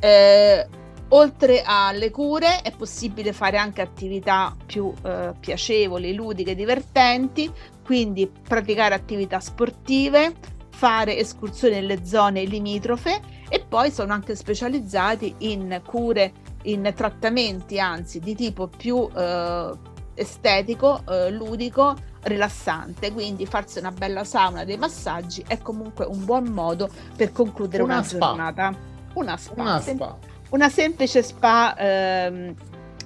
Eh, 0.00 0.66
oltre 1.08 1.62
alle 1.64 2.10
cure 2.10 2.60
è 2.62 2.72
possibile 2.72 3.32
fare 3.32 3.56
anche 3.56 3.80
attività 3.80 4.54
più 4.66 4.92
eh, 5.02 5.32
piacevoli, 5.38 6.14
ludiche, 6.14 6.54
divertenti, 6.54 7.50
quindi 7.84 8.26
praticare 8.26 8.94
attività 8.94 9.40
sportive, 9.40 10.34
fare 10.70 11.18
escursioni 11.18 11.74
nelle 11.74 12.04
zone 12.04 12.44
limitrofe 12.44 13.20
e 13.48 13.64
poi 13.66 13.90
sono 13.90 14.12
anche 14.12 14.34
specializzati 14.34 15.34
in 15.38 15.80
cure, 15.84 16.32
in 16.62 16.90
trattamenti 16.94 17.78
anzi 17.78 18.18
di 18.18 18.34
tipo 18.34 18.66
più 18.66 19.08
eh, 19.14 19.72
estetico, 20.14 21.02
eh, 21.08 21.30
ludico, 21.30 21.94
rilassante, 22.22 23.12
quindi 23.12 23.46
farsi 23.46 23.78
una 23.78 23.92
bella 23.92 24.24
sauna, 24.24 24.64
dei 24.64 24.78
massaggi 24.78 25.44
è 25.46 25.58
comunque 25.58 26.06
un 26.06 26.24
buon 26.24 26.46
modo 26.46 26.88
per 27.16 27.32
concludere 27.32 27.82
una, 27.82 27.98
una 27.98 28.06
giornata. 28.06 28.74
Una 29.14 29.36
spa. 29.36 29.60
Una, 29.60 29.80
spa. 29.80 30.18
una 30.50 30.68
semplice 30.68 31.22
spa 31.22 31.76
ehm, 31.76 32.54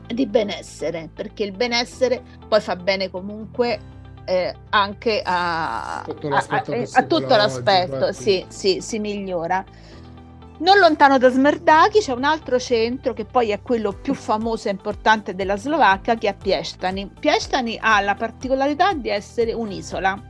di 0.07 0.27
benessere, 0.27 1.11
perché 1.13 1.45
il 1.45 1.53
benessere 1.53 2.23
poi 2.47 2.61
fa 2.61 2.77
bene 2.77 3.11
comunque 3.11 3.97
eh, 4.29 4.55
anche 4.69 5.23
a, 5.25 6.03
tutto 6.05 6.29
l'aspetto, 6.29 6.73
a, 6.73 6.77
a, 6.77 6.87
a 6.93 7.03
tutto 7.05 7.35
l'aspetto 7.35 8.13
sì, 8.13 8.45
sì, 8.49 8.79
si 8.83 8.99
migliora. 8.99 9.65
Non 10.59 10.79
lontano 10.79 11.17
da 11.17 11.31
Smerdaki 11.31 12.01
c'è 12.01 12.13
un 12.13 12.25
altro 12.25 12.59
centro 12.59 13.15
che 13.15 13.25
poi 13.25 13.51
è 13.51 13.63
quello 13.63 13.93
più 13.93 14.13
famoso 14.13 14.69
e 14.69 14.73
importante 14.73 15.35
della 15.35 15.57
Slovacchia 15.57 16.17
che 16.17 16.29
è 16.29 16.35
Piestani. 16.35 17.11
Piestani 17.19 17.79
ha 17.81 18.01
la 18.01 18.15
particolarità 18.17 18.93
di 18.93 19.09
essere 19.09 19.55
un'isola, 19.55 20.21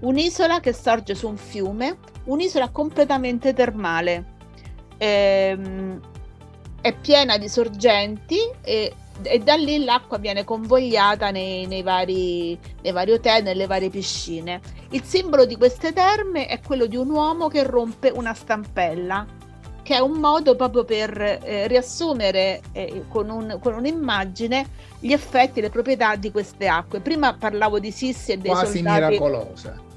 un'isola 0.00 0.60
che 0.60 0.72
sorge 0.72 1.14
su 1.14 1.28
un 1.28 1.36
fiume, 1.36 1.98
un'isola 2.24 2.70
completamente 2.70 3.52
termale. 3.52 4.24
Ehm, 4.96 6.00
è 6.80 6.94
piena 6.94 7.36
di 7.36 7.48
sorgenti 7.48 8.38
e 8.62 8.94
e 9.22 9.38
da 9.38 9.54
lì 9.54 9.84
l'acqua 9.84 10.18
viene 10.18 10.44
convogliata 10.44 11.30
nei, 11.30 11.66
nei, 11.66 11.82
vari, 11.82 12.58
nei 12.82 12.92
vari 12.92 13.12
hotel, 13.12 13.42
nelle 13.42 13.66
varie 13.66 13.90
piscine. 13.90 14.60
Il 14.90 15.02
simbolo 15.04 15.44
di 15.44 15.56
queste 15.56 15.92
terme 15.92 16.46
è 16.46 16.60
quello 16.60 16.86
di 16.86 16.96
un 16.96 17.10
uomo 17.10 17.48
che 17.48 17.62
rompe 17.62 18.10
una 18.10 18.34
stampella, 18.34 19.26
che 19.82 19.96
è 19.96 19.98
un 19.98 20.12
modo 20.12 20.54
proprio 20.54 20.84
per 20.84 21.20
eh, 21.20 21.66
riassumere 21.66 22.60
eh, 22.72 23.04
con, 23.08 23.28
un, 23.28 23.58
con, 23.60 23.74
un'immagine 23.74 24.66
gli 25.00 25.12
effetti 25.12 25.58
e 25.58 25.62
le 25.62 25.70
proprietà 25.70 26.16
di 26.16 26.30
queste 26.30 26.68
acque. 26.68 27.00
Prima 27.00 27.34
parlavo 27.34 27.78
di 27.78 27.90
Sissi 27.90 28.32
e 28.32 28.38
dei 28.38 28.50
Quasi 28.50 28.78
soldati... 28.78 29.00
miracolose. 29.00 29.90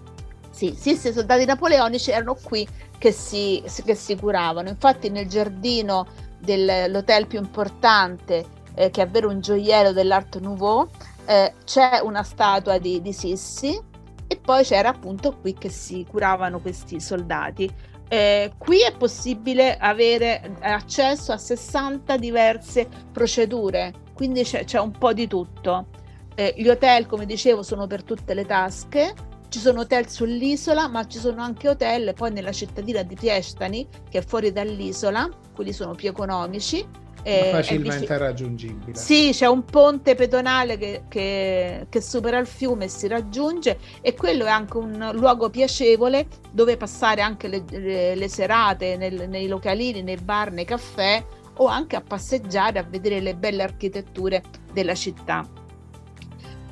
Sì, 0.49 0.75
Sissi 0.77 1.07
e 1.07 1.09
i 1.09 1.13
soldati 1.13 1.45
napoleonici 1.45 2.11
erano 2.11 2.35
qui 2.41 2.67
che 2.97 3.11
si, 3.11 3.61
che 3.83 3.95
si 3.95 4.15
curavano. 4.15 4.69
Infatti 4.69 5.09
nel 5.09 5.27
giardino 5.27 6.07
dell'hotel 6.39 7.27
più 7.27 7.39
importante, 7.39 8.45
eh, 8.75 8.91
che 8.91 9.01
è 9.01 9.07
vero 9.07 9.29
un 9.29 9.39
gioiello 9.39 9.93
dell'Art 9.93 10.39
Nouveau, 10.39 10.87
eh, 11.25 11.53
c'è 11.63 11.99
una 12.03 12.23
statua 12.23 12.77
di, 12.77 13.01
di 13.01 13.13
Sissi 13.13 13.81
e 14.27 14.37
poi 14.37 14.63
c'era 14.63 14.89
appunto 14.89 15.37
qui 15.37 15.53
che 15.53 15.69
si 15.69 16.05
curavano 16.07 16.59
questi 16.59 16.99
soldati. 16.99 17.71
Eh, 18.07 18.53
qui 18.57 18.83
è 18.83 18.95
possibile 18.95 19.77
avere 19.77 20.57
accesso 20.59 21.31
a 21.31 21.37
60 21.37 22.17
diverse 22.17 22.87
procedure, 23.11 23.93
quindi 24.13 24.43
c'è, 24.43 24.63
c'è 24.63 24.79
un 24.79 24.91
po' 24.91 25.13
di 25.13 25.27
tutto. 25.27 25.87
Eh, 26.35 26.53
gli 26.57 26.67
hotel, 26.67 27.07
come 27.07 27.25
dicevo, 27.25 27.63
sono 27.63 27.87
per 27.87 28.03
tutte 28.03 28.33
le 28.33 28.45
tasche. 28.45 29.13
Ci 29.47 29.59
sono 29.59 29.81
hotel 29.81 30.09
sull'isola, 30.09 30.87
ma 30.87 31.07
ci 31.07 31.17
sono 31.17 31.41
anche 31.41 31.69
hotel 31.69 32.13
poi 32.13 32.31
nella 32.31 32.51
cittadina 32.51 33.03
di 33.03 33.15
Piestani, 33.15 33.87
che 34.09 34.17
è 34.17 34.21
fuori 34.21 34.51
dall'isola, 34.51 35.29
quelli 35.53 35.71
sono 35.71 35.95
più 35.95 36.09
economici 36.09 36.85
eh, 37.25 37.49
facilmente 37.51 38.13
è 38.13 38.17
raggiungibile. 38.19 38.95
Sì, 38.95 39.31
c'è 39.31 39.47
un 39.47 39.65
ponte 39.65 40.13
pedonale 40.13 40.77
che, 40.77 41.05
che, 41.07 41.87
che, 41.89 42.01
supera 42.01 42.37
il 42.37 42.45
fiume 42.45 42.85
e 42.85 42.87
si 42.87 43.07
raggiunge 43.07 43.79
e 44.01 44.13
quello 44.13 44.45
è 44.45 44.49
anche 44.49 44.77
un 44.77 45.09
luogo 45.13 45.49
piacevole 45.49 46.27
dove 46.51 46.77
passare 46.77 47.21
anche 47.21 47.47
le, 47.47 47.63
le, 47.67 48.13
le 48.13 48.29
serate 48.29 48.95
nel, 48.95 49.27
nei 49.27 49.47
localini, 49.47 50.03
nei 50.03 50.17
bar, 50.17 50.51
nei 50.51 50.65
caffè 50.65 51.25
o 51.57 51.65
anche 51.65 51.95
a 51.95 52.01
passeggiare, 52.01 52.77
a 52.77 52.83
vedere 52.83 53.19
le 53.21 53.35
belle 53.35 53.63
architetture 53.63 54.43
della 54.71 54.93
città. 54.93 55.54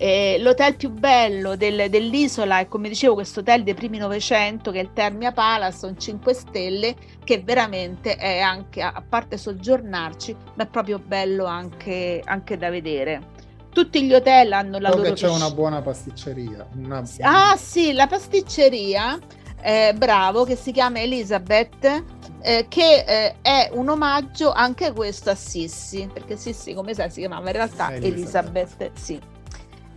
Eh, 0.04 0.38
l'hotel 0.40 0.76
più 0.76 0.90
bello 0.90 1.56
del, 1.56 1.90
dell'isola 1.90 2.60
è 2.60 2.68
come 2.68 2.90
dicevo 2.90 3.14
questo 3.14 3.40
hotel 3.40 3.64
dei 3.64 3.74
primi 3.74 3.98
Novecento 3.98 4.70
che 4.70 4.80
è 4.80 4.82
il 4.82 4.92
Termia 4.92 5.32
Palace, 5.32 5.86
un 5.86 5.98
5 5.98 6.34
stelle 6.34 6.94
che 7.24 7.42
veramente 7.42 8.18
è 8.18 8.40
anche, 8.40 8.82
a 8.82 9.02
parte 9.08 9.38
soggiornarci, 9.38 10.36
ma 10.56 10.64
è 10.64 10.68
proprio 10.68 11.00
bello 11.00 11.46
anche, 11.46 12.22
anche 12.22 12.58
da 12.58 12.70
vedere. 12.70 13.30
Tutti 13.70 14.04
gli 14.04 14.14
hotel 14.14 14.52
hanno 14.52 14.78
la 14.78 14.92
so 14.92 14.98
loro... 14.98 15.14
c'è 15.14 15.30
una 15.30 15.52
buona 15.52 15.82
pasticceria. 15.82 16.68
Una... 16.76 17.02
Ah 17.22 17.56
sì, 17.56 17.94
la 17.94 18.08
pasticceria, 18.08 19.18
eh, 19.62 19.94
bravo, 19.96 20.44
che 20.44 20.58
si 20.58 20.74
chiama 20.74 21.00
Elizabeth, 21.00 22.04
eh, 22.42 22.66
che 22.68 23.06
eh, 23.08 23.36
è 23.42 23.70
un 23.72 23.88
omaggio 23.88 24.52
anche 24.52 24.92
questo 24.92 25.30
a 25.30 25.36
Sissi, 25.36 26.10
perché 26.12 26.36
Sissi 26.36 26.74
come 26.74 26.94
sai 26.94 27.10
si 27.10 27.22
chiamava 27.22 27.48
in 27.48 27.56
realtà 27.56 27.94
Elizabeth, 27.94 28.82
Elizabeth 28.82 28.92
sì. 29.00 29.32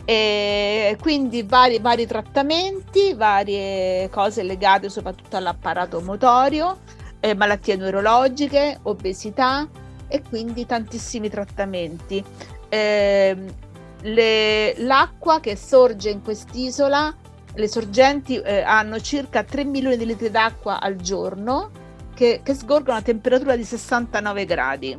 E 0.09 0.97
quindi 1.01 1.43
vari, 1.43 1.81
vari 1.81 2.07
trattamenti, 2.07 3.13
varie 3.15 4.09
cose 4.09 4.45
legate 4.45 4.89
soprattutto 4.89 5.37
all'apparato 5.37 6.01
motorio, 6.01 6.79
eh, 7.19 7.35
malattie 7.35 7.75
neurologiche, 7.75 8.79
obesità 8.83 9.69
e 10.07 10.23
quindi 10.23 10.65
tantissimi 10.65 11.29
trattamenti. 11.29 12.25
Eh, 12.69 13.37
le, 14.03 14.75
l'acqua 14.79 15.41
che 15.41 15.57
sorge 15.57 16.11
in 16.11 16.23
quest'isola, 16.23 17.13
le 17.53 17.69
sorgenti 17.69 18.41
eh, 18.41 18.61
hanno 18.61 19.01
circa 19.01 19.43
3 19.43 19.65
milioni 19.65 19.97
di 19.97 20.07
litri 20.07 20.31
d'acqua 20.31 20.81
al 20.81 20.95
giorno 20.95 21.71
che, 22.15 22.43
che 22.45 22.55
sgorgono 22.55 22.97
a 22.97 23.03
temperatura 23.03 23.57
di 23.57 23.65
69 23.65 24.45
gradi 24.45 24.97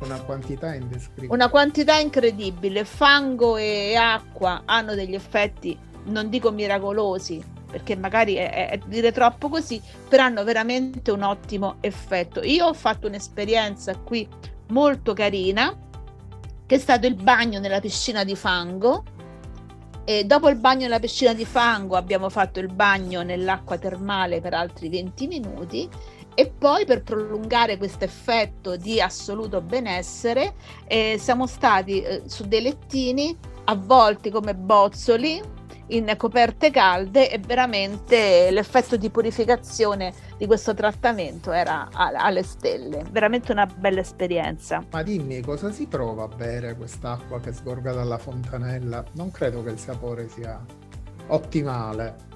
una 0.00 0.20
quantità 0.20 0.74
indescrivibile. 0.74 1.32
Una 1.32 1.48
quantità 1.48 1.98
incredibile. 1.98 2.84
Fango 2.84 3.56
e 3.56 3.94
acqua 3.96 4.62
hanno 4.64 4.94
degli 4.94 5.14
effetti, 5.14 5.78
non 6.04 6.28
dico 6.28 6.50
miracolosi, 6.50 7.42
perché 7.70 7.96
magari 7.96 8.34
è, 8.34 8.70
è, 8.70 8.78
dire 8.86 9.12
troppo 9.12 9.48
così, 9.48 9.80
però 10.08 10.24
hanno 10.24 10.44
veramente 10.44 11.10
un 11.10 11.22
ottimo 11.22 11.76
effetto. 11.80 12.42
Io 12.42 12.66
ho 12.66 12.74
fatto 12.74 13.06
un'esperienza 13.06 13.96
qui 13.96 14.26
molto 14.68 15.12
carina, 15.12 15.76
che 16.66 16.74
è 16.74 16.78
stato 16.78 17.06
il 17.06 17.14
bagno 17.14 17.58
nella 17.58 17.80
piscina 17.80 18.24
di 18.24 18.36
fango. 18.36 19.04
E 20.04 20.24
dopo 20.24 20.48
il 20.48 20.56
bagno 20.56 20.82
nella 20.82 20.98
piscina 20.98 21.34
di 21.34 21.44
fango 21.44 21.94
abbiamo 21.94 22.30
fatto 22.30 22.58
il 22.58 22.72
bagno 22.72 23.22
nell'acqua 23.22 23.78
termale 23.78 24.40
per 24.40 24.54
altri 24.54 24.88
20 24.88 25.26
minuti 25.28 25.88
e 26.34 26.50
poi 26.56 26.84
per 26.84 27.02
prolungare 27.02 27.76
questo 27.76 28.04
effetto 28.04 28.76
di 28.76 29.00
assoluto 29.00 29.60
benessere 29.60 30.54
eh, 30.86 31.16
siamo 31.18 31.46
stati 31.46 32.00
eh, 32.00 32.22
su 32.26 32.46
dei 32.46 32.62
lettini 32.62 33.36
avvolti 33.64 34.30
come 34.30 34.54
bozzoli 34.54 35.58
in 35.90 36.14
coperte 36.16 36.70
calde 36.70 37.30
e 37.30 37.38
veramente 37.38 38.50
l'effetto 38.50 38.96
di 38.96 39.10
purificazione 39.10 40.12
di 40.36 40.46
questo 40.46 40.74
trattamento 40.74 41.52
era 41.52 41.88
alle 41.92 42.42
stelle, 42.42 43.04
veramente 43.10 43.52
una 43.52 43.66
bella 43.66 44.00
esperienza. 44.00 44.84
Ma 44.90 45.02
dimmi 45.02 45.40
cosa 45.40 45.70
si 45.72 45.86
prova 45.86 46.24
a 46.24 46.28
bere 46.28 46.76
quest'acqua 46.76 47.40
che 47.40 47.52
sgorga 47.52 47.92
dalla 47.92 48.18
fontanella? 48.18 49.04
Non 49.12 49.30
credo 49.30 49.62
che 49.62 49.70
il 49.70 49.78
sapore 49.78 50.28
sia 50.28 50.64
ottimale. 51.28 52.29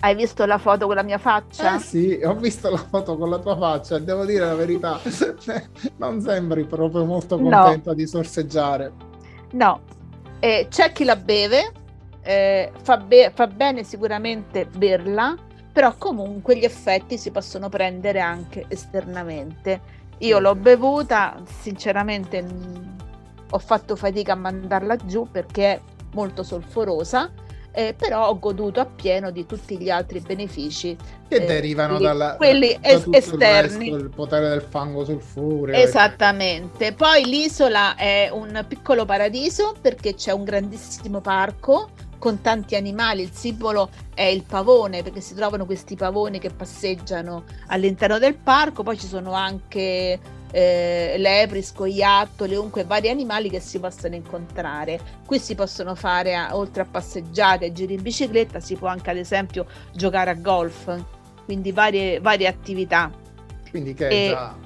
Hai 0.00 0.14
visto 0.14 0.44
la 0.44 0.58
foto 0.58 0.86
con 0.86 0.94
la 0.94 1.02
mia 1.02 1.18
faccia? 1.18 1.76
Eh 1.76 1.78
sì, 1.78 2.20
ho 2.22 2.34
visto 2.34 2.70
la 2.70 2.76
foto 2.76 3.16
con 3.16 3.30
la 3.30 3.38
tua 3.38 3.56
faccia, 3.56 3.98
devo 3.98 4.24
dire 4.24 4.44
la 4.44 4.54
verità, 4.54 5.00
non 5.96 6.20
sembri 6.20 6.64
proprio 6.64 7.04
molto 7.04 7.38
contenta 7.38 7.90
no. 7.90 7.94
di 7.94 8.06
sorseggiare. 8.06 8.92
No, 9.52 9.80
eh, 10.38 10.66
c'è 10.70 10.92
chi 10.92 11.04
la 11.04 11.16
beve, 11.16 11.72
eh, 12.22 12.72
fa, 12.82 12.98
be- 12.98 13.32
fa 13.34 13.46
bene 13.46 13.84
sicuramente 13.84 14.66
berla, 14.66 15.34
però 15.72 15.94
comunque 15.96 16.56
gli 16.58 16.64
effetti 16.64 17.16
si 17.16 17.30
possono 17.30 17.68
prendere 17.70 18.20
anche 18.20 18.66
esternamente. 18.68 19.80
Io 20.18 20.38
l'ho 20.38 20.54
bevuta, 20.54 21.40
sinceramente 21.60 22.42
mh, 22.42 22.96
ho 23.50 23.58
fatto 23.58 23.96
fatica 23.96 24.32
a 24.32 24.36
mandarla 24.36 24.96
giù 24.96 25.26
perché 25.30 25.72
è 25.72 25.80
molto 26.12 26.42
solforosa 26.42 27.30
eh, 27.76 27.92
però 27.94 28.28
ho 28.28 28.38
goduto 28.38 28.80
appieno 28.80 29.30
di 29.30 29.44
tutti 29.44 29.76
gli 29.76 29.90
altri 29.90 30.20
benefici 30.20 30.96
che 31.28 31.34
eh, 31.34 31.44
derivano 31.44 31.98
dalla, 31.98 32.36
quelli 32.36 32.74
da 32.80 32.88
es- 32.88 33.06
esterni. 33.10 33.88
Il, 33.88 34.08
potere 34.08 34.48
del 34.48 34.62
fango 34.62 35.04
sul 35.04 35.20
furio. 35.20 35.74
Esattamente. 35.74 36.94
Poi 36.94 37.26
l'isola 37.26 37.94
è 37.94 38.30
un 38.32 38.64
piccolo 38.66 39.04
paradiso 39.04 39.74
perché 39.78 40.14
c'è 40.14 40.32
un 40.32 40.44
grandissimo 40.44 41.20
parco 41.20 41.90
con 42.16 42.40
tanti 42.40 42.76
animali, 42.76 43.20
il 43.20 43.30
simbolo 43.30 43.90
è 44.14 44.22
il 44.22 44.42
pavone 44.42 45.02
perché 45.02 45.20
si 45.20 45.34
trovano 45.34 45.66
questi 45.66 45.96
pavoni 45.96 46.38
che 46.38 46.48
passeggiano 46.48 47.44
all'interno 47.66 48.18
del 48.18 48.36
parco, 48.36 48.82
poi 48.82 48.96
ci 48.96 49.06
sono 49.06 49.32
anche 49.32 50.18
eh, 50.56 51.16
lepri, 51.18 51.62
scoiattoli, 51.62 52.54
comunque 52.54 52.84
vari 52.84 53.10
animali 53.10 53.50
che 53.50 53.60
si 53.60 53.78
possono 53.78 54.14
incontrare. 54.14 54.98
Qui 55.26 55.38
si 55.38 55.54
possono 55.54 55.94
fare, 55.94 56.34
oltre 56.52 56.80
a 56.80 56.86
passeggiate 56.90 57.66
e 57.66 57.72
giri 57.72 57.92
in 57.92 58.02
bicicletta, 58.02 58.58
si 58.58 58.74
può 58.74 58.88
anche 58.88 59.10
ad 59.10 59.18
esempio 59.18 59.66
giocare 59.92 60.30
a 60.30 60.34
golf, 60.34 60.98
quindi 61.44 61.72
varie, 61.72 62.20
varie 62.20 62.46
attività. 62.46 63.12
Quindi 63.68 63.92
che 63.92 64.08
e... 64.08 64.28
già 64.30 64.56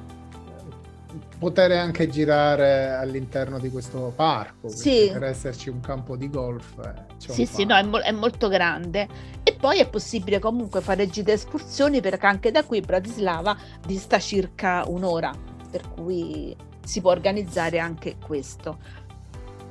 poter 1.41 1.73
anche 1.73 2.09
girare 2.09 2.91
all'interno 2.91 3.59
di 3.59 3.69
questo 3.69 4.13
parco 4.15 4.69
sì. 4.69 5.09
per 5.11 5.25
esserci 5.25 5.71
un 5.71 5.81
campo 5.81 6.15
di 6.15 6.29
golf 6.29 6.79
eh, 6.85 7.17
sì 7.17 7.47
sì 7.47 7.65
no 7.65 7.75
è, 7.75 7.83
mo- 7.83 7.99
è, 7.99 8.13
molto 8.13 8.49
grande 8.49 9.09
e 9.43 9.57
poi 9.59 9.81
è 9.81 9.89
possibile 9.89 10.39
comunque 10.39 10.83
fare 10.83 11.09
gite 11.09 11.33
escursioni 11.33 12.03
perché 12.03 12.27
anche 12.27 12.51
da 12.51 12.63
qui 12.63 12.81
Bratislava 12.81 13.57
dista 13.85 14.19
circa 14.19 14.85
un'ora 14.87 15.50
per 15.71 15.89
cui 15.89 16.55
si 16.85 17.01
può 17.01 17.11
organizzare 17.11 17.79
anche 17.79 18.17
questo. 18.25 18.79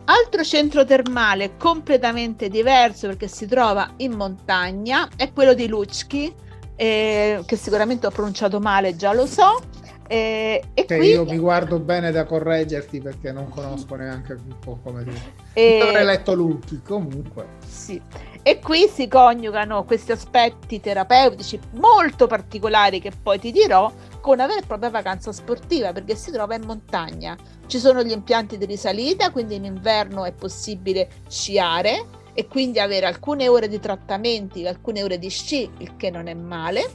Altro 0.05 0.43
centro 0.43 0.85
termale 0.85 1.55
completamente 1.57 2.49
diverso 2.49 3.07
perché 3.07 3.27
si 3.27 3.45
trova 3.45 3.93
in 3.97 4.13
montagna 4.13 5.07
è 5.15 5.31
quello 5.31 5.53
di 5.53 5.67
Lucchi, 5.67 6.33
eh, 6.75 7.43
che 7.45 7.55
sicuramente 7.55 8.07
ho 8.07 8.11
pronunciato 8.11 8.59
male, 8.59 8.95
già 8.95 9.13
lo 9.13 9.27
so. 9.27 9.61
Eh, 10.07 10.63
e 10.73 10.85
che 10.85 10.97
qui... 10.97 11.09
io 11.09 11.23
mi 11.23 11.37
guardo 11.37 11.77
bene 11.77 12.09
da 12.09 12.25
correggerti 12.25 12.99
perché 12.99 13.31
non 13.31 13.49
conosco 13.49 13.93
neanche 13.93 14.33
un 14.33 14.55
po' 14.59 14.79
come 14.81 15.03
dire. 15.03 15.33
E... 15.53 15.79
Avrei 15.81 16.05
letto 16.05 16.33
Lucchi 16.33 16.81
comunque. 16.83 17.45
Sì. 17.67 18.01
E 18.41 18.59
qui 18.59 18.87
si 18.87 19.07
coniugano 19.07 19.83
questi 19.83 20.13
aspetti 20.13 20.79
terapeutici 20.79 21.59
molto 21.73 22.25
particolari 22.25 23.01
che 23.01 23.11
poi 23.11 23.37
ti 23.37 23.51
dirò 23.51 23.91
con 24.21 24.35
una 24.35 24.47
vera 24.47 24.61
e 24.61 24.65
propria 24.65 24.89
vacanza 24.89 25.31
sportiva 25.31 25.91
perché 25.91 26.15
si 26.15 26.31
trova 26.31 26.55
in 26.55 26.63
montagna. 26.65 27.37
Ci 27.67 27.79
sono 27.79 28.01
gli 28.01 28.11
impianti 28.11 28.57
di 28.57 28.65
risalita, 28.65 29.31
quindi 29.31 29.55
in 29.55 29.65
inverno 29.65 30.23
è 30.23 30.31
possibile 30.31 31.09
sciare 31.27 32.05
e 32.33 32.47
quindi 32.47 32.79
avere 32.79 33.05
alcune 33.05 33.49
ore 33.49 33.67
di 33.67 33.79
trattamenti, 33.79 34.65
alcune 34.65 35.03
ore 35.03 35.19
di 35.19 35.29
sci, 35.29 35.69
il 35.79 35.97
che 35.97 36.09
non 36.09 36.27
è 36.27 36.33
male. 36.33 36.89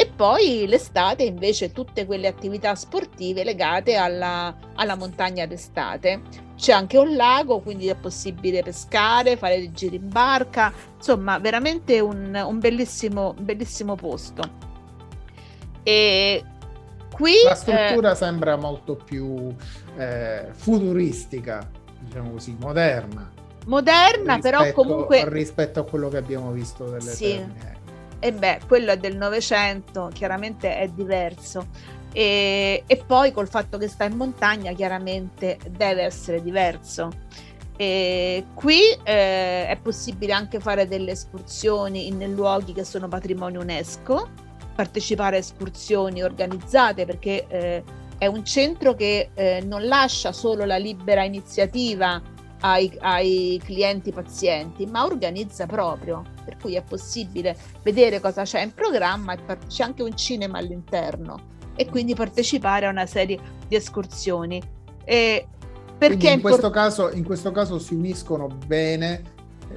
E 0.00 0.06
poi 0.06 0.64
l'estate 0.68 1.24
invece 1.24 1.72
tutte 1.72 2.06
quelle 2.06 2.28
attività 2.28 2.76
sportive 2.76 3.42
legate 3.42 3.96
alla, 3.96 4.56
alla 4.76 4.94
montagna 4.94 5.44
d'estate. 5.44 6.20
C'è 6.54 6.70
anche 6.70 6.96
un 6.98 7.16
lago, 7.16 7.58
quindi 7.58 7.88
è 7.88 7.96
possibile 7.96 8.62
pescare, 8.62 9.36
fare 9.36 9.56
dei 9.56 9.72
giri 9.72 9.96
in 9.96 10.08
barca, 10.08 10.72
insomma 10.96 11.38
veramente 11.40 11.98
un, 11.98 12.32
un 12.32 12.58
bellissimo, 12.60 13.34
bellissimo 13.40 13.96
posto. 13.96 14.42
E 15.82 16.44
qui... 17.12 17.32
La 17.42 17.56
struttura 17.56 18.12
eh, 18.12 18.14
sembra 18.14 18.54
molto 18.54 18.94
più 18.94 19.52
eh, 19.96 20.46
futuristica, 20.52 21.68
diciamo 21.98 22.30
così, 22.30 22.56
moderna. 22.60 23.32
Moderna, 23.66 24.38
però 24.38 24.70
comunque... 24.70 25.28
Rispetto 25.28 25.80
a 25.80 25.84
quello 25.84 26.08
che 26.08 26.18
abbiamo 26.18 26.52
visto 26.52 26.84
delle 26.84 27.10
sì. 27.10 27.34
Termine 27.34 27.77
e 28.20 28.32
beh, 28.32 28.60
quello 28.66 28.92
è 28.92 28.96
del 28.96 29.16
Novecento, 29.16 30.10
chiaramente 30.12 30.76
è 30.76 30.88
diverso. 30.88 31.68
E, 32.12 32.82
e, 32.86 32.96
poi 32.96 33.32
col 33.32 33.48
fatto 33.48 33.78
che 33.78 33.88
sta 33.88 34.04
in 34.04 34.16
montagna, 34.16 34.72
chiaramente 34.72 35.58
deve 35.70 36.02
essere 36.02 36.42
diverso. 36.42 37.10
E 37.76 38.46
qui 38.54 38.80
eh, 39.04 39.68
è 39.68 39.78
possibile 39.80 40.32
anche 40.32 40.58
fare 40.58 40.88
delle 40.88 41.12
escursioni 41.12 42.08
in 42.08 42.34
luoghi 42.34 42.72
che 42.72 42.84
sono 42.84 43.06
patrimonio 43.06 43.60
UNESCO, 43.60 44.28
partecipare 44.74 45.36
a 45.36 45.38
escursioni 45.38 46.22
organizzate 46.22 47.06
perché 47.06 47.46
eh, 47.46 47.84
è 48.18 48.26
un 48.26 48.44
centro 48.44 48.94
che 48.94 49.30
eh, 49.32 49.62
non 49.64 49.86
lascia 49.86 50.32
solo 50.32 50.64
la 50.64 50.76
libera 50.76 51.22
iniziativa 51.22 52.20
ai, 52.60 52.96
ai 53.00 53.60
clienti 53.62 54.12
pazienti, 54.12 54.86
ma 54.86 55.04
organizza 55.04 55.66
proprio, 55.66 56.22
per 56.44 56.56
cui 56.56 56.74
è 56.74 56.82
possibile 56.82 57.56
vedere 57.82 58.20
cosa 58.20 58.42
c'è 58.42 58.62
in 58.62 58.72
programma 58.74 59.34
e 59.34 59.58
c'è 59.66 59.82
anche 59.84 60.02
un 60.02 60.16
cinema 60.16 60.58
all'interno 60.58 61.56
e 61.76 61.86
quindi 61.86 62.14
partecipare 62.14 62.86
a 62.86 62.90
una 62.90 63.06
serie 63.06 63.38
di 63.68 63.76
escursioni. 63.76 64.60
E 65.04 65.46
perché 65.96 66.30
in 66.30 66.40
questo, 66.40 66.70
caso, 66.70 67.10
in 67.12 67.24
questo 67.24 67.50
caso 67.50 67.78
si 67.78 67.94
uniscono 67.94 68.48
bene 68.66 69.22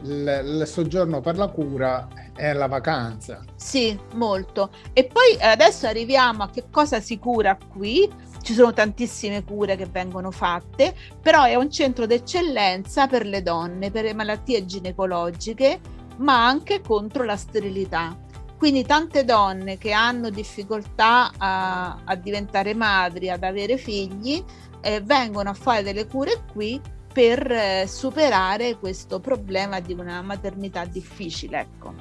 il, 0.03 0.59
il, 0.59 0.67
soggiorno 0.67 1.21
per 1.21 1.37
la 1.37 1.47
cura 1.47 2.07
e 2.35 2.53
la 2.53 2.67
vacanza. 2.67 3.43
Sì, 3.55 3.97
molto. 4.13 4.71
E 4.93 5.05
poi 5.05 5.37
adesso 5.41 5.87
arriviamo 5.87 6.43
a 6.43 6.49
che 6.49 6.65
cosa 6.69 6.99
si 6.99 7.17
cura 7.19 7.57
qui 7.69 8.09
ci 8.41 8.54
sono 8.54 8.73
tantissime 8.73 9.43
cure 9.43 9.75
che 9.75 9.86
vengono 9.86 10.32
fatte, 10.32 10.95
però 11.21 11.43
è 11.43 11.56
un 11.56 11.69
centro 11.71 12.06
d'eccellenza 12.06 13.08
per 13.08 13.25
le 13.25 13.41
donne, 13.41 13.91
per 13.91 14.04
le 14.04 14.13
malattie 14.13 14.65
ginecologiche, 14.65 15.80
ma 16.17 16.45
anche 16.45 16.82
contro 16.82 17.23
la 17.23 17.38
sterilità. 17.38 18.17
Quindi 18.58 18.86
tante 18.86 19.25
donne 19.25 19.77
che 19.77 19.91
hanno 19.91 20.30
difficoltà 20.30 21.32
a, 21.38 21.97
a 22.04 22.15
diventare 22.15 22.75
madri, 22.75 23.30
ad 23.30 23.43
avere 23.43 23.77
figli, 23.77 24.43
eh, 24.82 25.01
vengono 25.01 25.49
a 25.49 25.54
fare 25.54 25.82
delle 25.82 26.06
cure 26.06 26.43
qui 26.51 26.80
per 27.12 27.51
eh, 27.51 27.86
superare 27.88 28.77
questo 28.77 29.19
problema 29.19 29.80
di 29.80 29.93
una 29.93 30.21
maternità 30.21 30.86
difficile. 30.86 31.60
Ecco. 31.60 31.93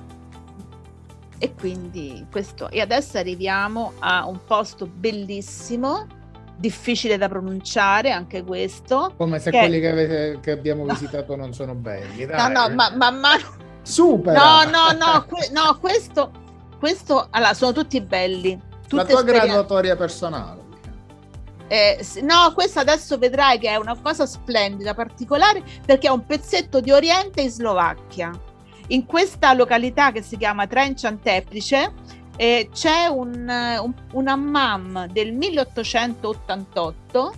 E 1.38 1.54
quindi 1.54 2.26
questo. 2.30 2.68
E 2.68 2.80
adesso 2.80 3.16
arriviamo 3.16 3.94
a 3.98 4.26
un 4.26 4.38
posto 4.44 4.86
bellissimo 4.86 6.06
difficile 6.60 7.16
da 7.16 7.28
pronunciare 7.28 8.10
anche 8.10 8.44
questo. 8.44 9.14
Come 9.16 9.38
se 9.38 9.50
che... 9.50 9.58
quelli 9.58 9.80
che, 9.80 9.88
avete, 9.88 10.38
che 10.40 10.50
abbiamo 10.50 10.84
no. 10.84 10.92
visitato 10.92 11.34
non 11.34 11.54
sono 11.54 11.74
belli. 11.74 12.26
Dai. 12.26 12.52
No, 12.52 12.66
no, 12.66 12.74
ma 12.74 12.90
man 12.94 13.18
mano... 13.18 13.68
Super! 13.82 14.36
No, 14.36 14.64
no, 14.64 14.92
no, 14.92 15.24
que- 15.26 15.48
no, 15.52 15.78
questo, 15.80 16.30
questo, 16.78 17.28
allora, 17.30 17.54
sono 17.54 17.72
tutti 17.72 17.98
belli. 18.00 18.60
La 18.90 19.04
tua 19.04 19.22
graduatoria 19.22 19.96
personale. 19.96 20.58
Eh, 21.68 22.04
no, 22.22 22.52
questo 22.52 22.80
adesso 22.80 23.16
vedrai 23.16 23.58
che 23.58 23.68
è 23.68 23.76
una 23.76 23.96
cosa 23.96 24.26
splendida, 24.26 24.92
particolare, 24.92 25.62
perché 25.86 26.08
è 26.08 26.10
un 26.10 26.26
pezzetto 26.26 26.80
di 26.80 26.90
Oriente 26.90 27.40
in 27.40 27.50
Slovacchia. 27.50 28.30
In 28.88 29.06
questa 29.06 29.52
località 29.54 30.10
che 30.10 30.20
si 30.20 30.36
chiama 30.36 30.66
Trencian 30.66 31.20
Teplice, 31.20 31.92
eh, 32.40 32.70
c'è 32.72 33.04
un, 33.04 33.46
un, 33.82 33.92
un 34.12 34.26
hammam 34.26 35.08
del 35.08 35.34
1888, 35.34 37.32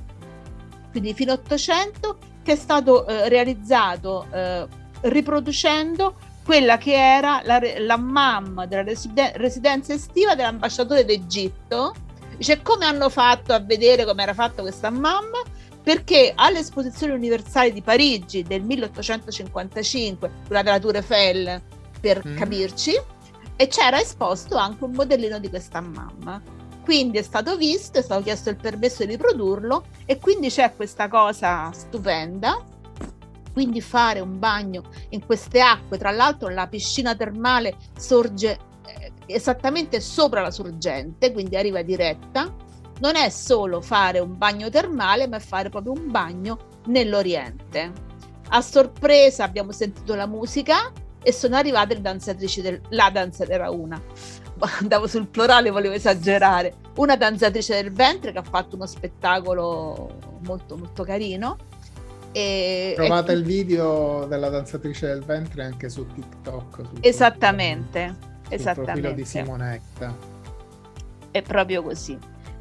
quindi 0.93 1.13
fino 1.13 1.33
800, 1.33 2.19
che 2.45 2.53
è 2.53 2.55
stato 2.55 3.05
eh, 3.09 3.29
realizzato 3.29 4.29
eh, 4.31 4.65
riproducendo 5.01 6.15
quella 6.45 6.79
che 6.79 6.95
era 6.95 7.41
la, 7.43 7.61
l'hammam 7.79 8.65
della 8.67 8.85
residen- 8.85 9.33
residenza 9.35 9.93
estiva 9.93 10.37
dell'ambasciatore 10.37 11.05
d'Egitto. 11.05 11.95
Dice 12.37 12.63
come 12.63 12.85
hanno 12.85 13.09
fatto 13.09 13.53
a 13.53 13.59
vedere 13.59 14.05
come 14.05 14.23
era 14.23 14.35
fatto 14.35 14.63
questo 14.63 14.87
hammam? 14.87 15.33
Perché 15.83 16.33
alle 16.37 16.61
esposizioni 16.61 17.13
universali 17.13 17.73
di 17.73 17.83
Parigi 17.83 18.45
del 18.45 18.63
1855, 18.63 20.31
quella 20.47 20.63
della 20.63 20.79
Tour 20.79 20.95
Eiffel, 20.95 21.61
per 22.01 22.23
mm. 22.25 22.37
capirci, 22.37 22.93
e 23.57 23.67
c'era 23.67 24.01
esposto 24.01 24.57
anche 24.57 24.85
un 24.85 24.93
modellino 24.93 25.39
di 25.39 25.49
questa 25.49 25.81
mamma. 25.81 26.41
Quindi 26.85 27.19
è 27.19 27.23
stato 27.23 27.57
visto, 27.57 27.99
è 27.99 28.03
stato 28.03 28.23
chiesto 28.23 28.51
il 28.51 28.57
permesso 28.57 29.05
di 29.05 29.13
riprodurlo 29.13 29.85
e 30.05 30.19
quindi 30.19 30.49
c'è 30.49 30.75
questa 30.75 31.09
cosa 31.09 31.71
stupenda. 31.73 32.65
Quindi 33.53 33.81
fare 33.81 34.21
un 34.21 34.39
bagno 34.39 34.83
in 35.11 35.25
queste 35.25 35.61
acque, 35.61 35.99
tra 35.99 36.11
l'altro 36.11 36.49
la 36.49 36.67
piscina 36.67 37.15
termale 37.15 37.77
sorge 37.97 38.59
eh, 38.87 39.13
esattamente 39.27 40.01
sopra 40.01 40.41
la 40.41 40.51
sorgente, 40.51 41.33
quindi 41.33 41.57
arriva 41.57 41.83
diretta. 41.83 42.53
Non 43.01 43.17
è 43.17 43.29
solo 43.29 43.81
fare 43.81 44.21
un 44.21 44.39
bagno 44.39 44.71
termale, 44.71 45.29
ma 45.29 45.37
è 45.37 45.41
fare 45.41 45.69
proprio 45.69 45.93
un 45.93 46.11
bagno 46.11 46.81
nell'Oriente. 46.87 47.93
A 48.49 48.61
sorpresa 48.61 49.45
abbiamo 49.45 49.73
sentito 49.73 50.15
la 50.15 50.27
musica 50.27 50.93
e 51.23 51.33
sono 51.33 51.57
arrivate 51.57 51.95
le 51.95 52.01
danzatrici 52.01 52.61
del... 52.61 52.81
la 52.91 53.11
danzatrice 53.13 53.53
era 53.53 53.71
una. 53.71 54.01
Andavo 54.81 55.07
sul 55.07 55.27
plurale 55.27 55.71
volevo 55.71 55.95
esagerare. 55.95 56.75
Una 56.97 57.17
danzatrice 57.17 57.83
del 57.83 57.93
ventre 57.93 58.33
che 58.33 58.39
ha 58.39 58.43
fatto 58.43 58.77
uno 58.77 58.87
spettacolo 58.87 60.39
molto 60.45 60.77
molto 60.77 61.03
carino. 61.05 61.57
E, 62.33 62.93
trovate 62.97 63.33
e... 63.33 63.35
il 63.35 63.45
video 63.45 64.25
della 64.27 64.49
danzatrice 64.49 65.07
del 65.07 65.23
ventre 65.23 65.65
anche 65.65 65.91
su 65.91 66.07
TikTok 66.07 66.81
esattamente 67.01 68.17
sul 68.43 68.55
esattamente 68.55 69.15
di 69.15 69.25
Simonetta. 69.25 70.17
È 71.31 71.43
proprio 71.43 71.83
così. 71.83 72.19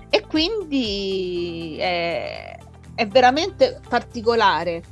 E 0.10 0.26
quindi 0.28 1.78
è, 1.80 2.58
è 2.96 3.08
veramente 3.08 3.80
particolare 3.88 4.84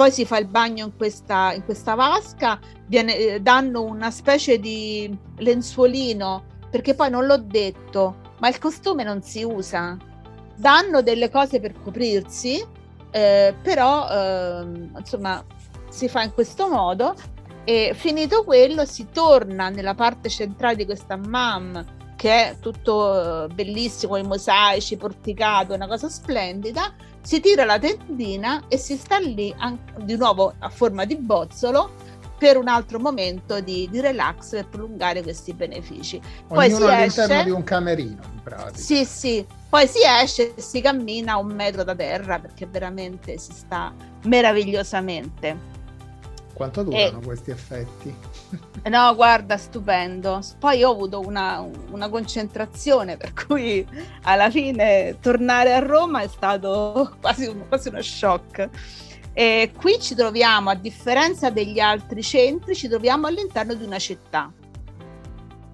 poi 0.00 0.10
si 0.10 0.24
fa 0.24 0.38
il 0.38 0.46
bagno 0.46 0.86
in 0.86 0.96
questa, 0.96 1.52
in 1.52 1.62
questa 1.62 1.94
vasca, 1.94 2.58
viene, 2.86 3.18
eh, 3.18 3.40
danno 3.40 3.82
una 3.82 4.10
specie 4.10 4.58
di 4.58 5.14
lenzuolino, 5.36 6.44
perché 6.70 6.94
poi 6.94 7.10
non 7.10 7.26
l'ho 7.26 7.36
detto, 7.36 8.16
ma 8.38 8.48
il 8.48 8.58
costume 8.58 9.04
non 9.04 9.20
si 9.20 9.42
usa. 9.42 9.98
Danno 10.56 11.02
delle 11.02 11.28
cose 11.28 11.60
per 11.60 11.74
coprirsi, 11.82 12.66
eh, 13.10 13.54
però 13.60 14.08
eh, 14.08 14.88
insomma 14.96 15.44
si 15.90 16.08
fa 16.08 16.22
in 16.22 16.32
questo 16.32 16.66
modo 16.66 17.14
e 17.64 17.92
finito 17.94 18.42
quello 18.42 18.86
si 18.86 19.08
torna 19.12 19.68
nella 19.68 19.94
parte 19.94 20.30
centrale 20.30 20.76
di 20.76 20.86
questa 20.86 21.16
mam 21.16 21.84
che 22.16 22.30
è 22.30 22.56
tutto 22.58 23.44
eh, 23.44 23.48
bellissimo, 23.48 24.16
i 24.16 24.22
mosaici, 24.22 24.96
porticato, 24.96 25.74
una 25.74 25.86
cosa 25.86 26.08
splendida, 26.08 26.94
si 27.22 27.40
tira 27.40 27.64
la 27.64 27.78
tendina 27.78 28.64
e 28.68 28.76
si 28.76 28.96
sta 28.96 29.18
lì 29.18 29.54
anche, 29.58 29.92
di 30.04 30.16
nuovo 30.16 30.54
a 30.58 30.68
forma 30.68 31.04
di 31.04 31.16
bozzolo 31.16 32.08
per 32.40 32.56
un 32.56 32.68
altro 32.68 32.98
momento 32.98 33.60
di, 33.60 33.86
di 33.90 34.00
relax 34.00 34.52
per 34.52 34.68
prolungare 34.68 35.22
questi 35.22 35.52
benefici. 35.52 36.18
Poi 36.48 36.72
Ognuno 36.72 36.86
si 36.86 36.92
all'interno 36.92 37.34
esce, 37.34 37.44
di 37.44 37.50
un 37.50 37.64
camerino, 37.64 38.22
in 38.32 38.42
pratica. 38.42 38.78
Sì, 38.78 39.04
sì. 39.04 39.46
Poi 39.68 39.86
si 39.86 39.98
esce 40.02 40.54
e 40.54 40.60
si 40.60 40.80
cammina 40.80 41.36
un 41.36 41.48
metro 41.48 41.84
da 41.84 41.94
terra 41.94 42.38
perché 42.38 42.66
veramente 42.66 43.36
si 43.36 43.52
sta 43.52 43.92
meravigliosamente. 44.24 45.79
Quanto 46.60 46.82
durano 46.82 47.20
e... 47.20 47.24
questi 47.24 47.50
effetti? 47.52 48.14
No, 48.90 49.14
guarda, 49.14 49.56
stupendo. 49.56 50.40
Poi 50.58 50.82
ho 50.82 50.90
avuto 50.90 51.20
una, 51.20 51.66
una, 51.90 52.10
concentrazione, 52.10 53.16
per 53.16 53.32
cui 53.32 53.86
alla 54.24 54.50
fine 54.50 55.16
tornare 55.22 55.72
a 55.72 55.78
Roma 55.78 56.20
è 56.20 56.28
stato 56.28 57.16
quasi, 57.18 57.46
un, 57.46 57.66
quasi 57.66 57.88
uno 57.88 58.02
shock. 58.02 58.68
E 59.32 59.72
qui 59.74 59.98
ci 60.00 60.14
troviamo, 60.14 60.68
a 60.68 60.74
differenza 60.74 61.48
degli 61.48 61.80
altri 61.80 62.22
centri, 62.22 62.74
ci 62.74 62.88
troviamo 62.88 63.26
all'interno 63.26 63.72
di 63.72 63.84
una 63.84 63.98
città. 63.98 64.52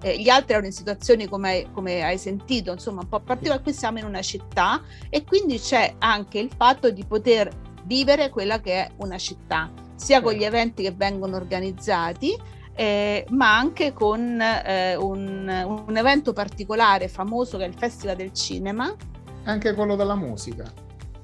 Eh, 0.01 0.21
gli 0.21 0.29
altri 0.29 0.53
erano 0.53 0.67
in 0.67 0.73
situazioni 0.73 1.27
come, 1.27 1.67
come, 1.73 2.01
hai 2.01 2.17
sentito, 2.17 2.71
insomma, 2.71 3.01
un 3.01 3.09
po' 3.09 3.19
particolari. 3.19 3.61
Qui 3.61 3.73
siamo 3.73 3.99
in 3.99 4.05
una 4.05 4.21
città 4.21 4.81
e 5.09 5.25
quindi 5.25 5.59
c'è 5.59 5.95
anche 5.97 6.39
il 6.39 6.49
fatto 6.55 6.89
di 6.91 7.03
poter 7.03 7.51
vivere 7.83 8.29
quella 8.29 8.61
che 8.61 8.85
è 8.85 8.89
una 8.99 9.17
città 9.17 9.85
sia 9.97 10.21
con 10.21 10.33
gli 10.33 10.45
eventi 10.45 10.83
che 10.83 10.91
vengono 10.91 11.35
organizzati, 11.35 12.37
eh, 12.73 13.25
ma 13.31 13.57
anche 13.57 13.91
con 13.91 14.39
eh, 14.39 14.95
un, 14.95 15.83
un, 15.87 15.97
evento 15.97 16.31
particolare 16.31 17.09
famoso 17.09 17.57
che 17.57 17.65
è 17.65 17.67
il 17.67 17.75
Festival 17.75 18.15
del 18.15 18.31
Cinema. 18.31 18.95
Anche 19.43 19.73
quello 19.73 19.95
della 19.95 20.15
musica. 20.15 20.71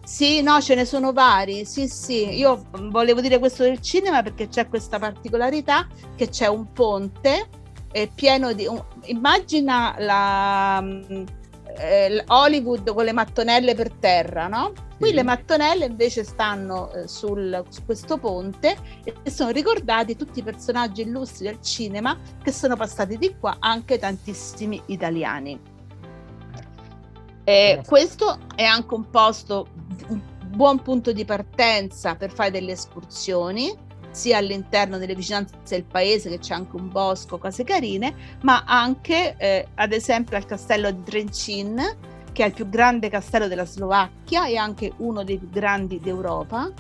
Sì, 0.04 0.42
no, 0.42 0.60
ce 0.60 0.76
ne 0.76 0.84
sono 0.84 1.14
vari. 1.14 1.64
Sì, 1.64 1.88
sì, 1.88 2.36
io 2.36 2.66
volevo 2.90 3.22
dire 3.22 3.40
questo 3.40 3.64
del 3.64 3.80
cinema 3.80 4.22
perché 4.22 4.50
c'è 4.50 4.68
questa 4.68 5.00
particolarità 5.00 5.88
che 6.16 6.28
c'è 6.28 6.48
un 6.48 6.72
ponte 6.74 7.48
eh, 7.92 8.10
pieno 8.14 8.52
di... 8.52 8.66
Un, 8.66 8.84
immagina 9.06 9.96
la, 10.00 10.84
eh, 11.78 12.24
Hollywood 12.28 12.94
con 12.94 13.06
le 13.06 13.12
mattonelle 13.12 13.76
per 13.76 13.92
terra, 13.92 14.48
no? 14.48 14.74
Qui 14.98 15.12
le 15.12 15.24
mattonelle 15.24 15.86
invece 15.86 16.24
stanno 16.24 16.92
eh, 16.92 17.08
sul, 17.08 17.64
su 17.70 17.86
questo 17.86 18.18
ponte 18.18 18.78
e 19.04 19.30
sono 19.30 19.50
ricordati 19.50 20.16
tutti 20.16 20.40
i 20.40 20.44
personaggi 20.44 21.02
illustri 21.02 21.46
del 21.46 21.62
cinema 21.62 22.18
che 22.42 22.52
sono 22.52 22.76
passati 22.76 23.18
di 23.18 23.36
qua, 23.38 23.58
anche 23.60 23.98
tantissimi 23.98 24.82
italiani. 24.88 25.60
E 27.44 27.82
questo 27.86 28.40
è 28.56 28.64
anche 28.64 28.94
un 28.94 29.10
posto, 29.10 29.68
un 30.08 30.22
buon 30.48 30.82
punto 30.82 31.12
di 31.12 31.26
partenza 31.26 32.16
per 32.16 32.32
fare 32.32 32.52
delle 32.52 32.72
escursioni 32.72 33.92
sia 34.14 34.38
all'interno 34.38 34.98
delle 34.98 35.16
vicinanze 35.16 35.58
del 35.68 35.84
paese 35.84 36.30
che 36.30 36.40
c'è 36.40 36.54
anche 36.54 36.76
un 36.76 36.90
bosco, 36.90 37.40
cose 37.40 37.64
carine, 37.64 38.14
ma 38.42 38.64
anche 38.66 39.36
eh, 39.38 39.68
ad 39.76 39.92
esempio 39.92 40.38
al 40.38 40.46
castello 40.46 40.92
di 40.92 41.04
Trencin, 41.04 41.82
che 42.32 42.44
è 42.44 42.48
il 42.48 42.54
più 42.54 42.70
grande 42.70 43.10
castello 43.10 43.48
della 43.48 43.66
Slovacchia 43.66 44.46
e 44.46 44.56
anche 44.56 44.94
uno 44.98 45.24
dei 45.24 45.38
più 45.38 45.50
grandi 45.50 46.00
d'Europa. 46.00 46.72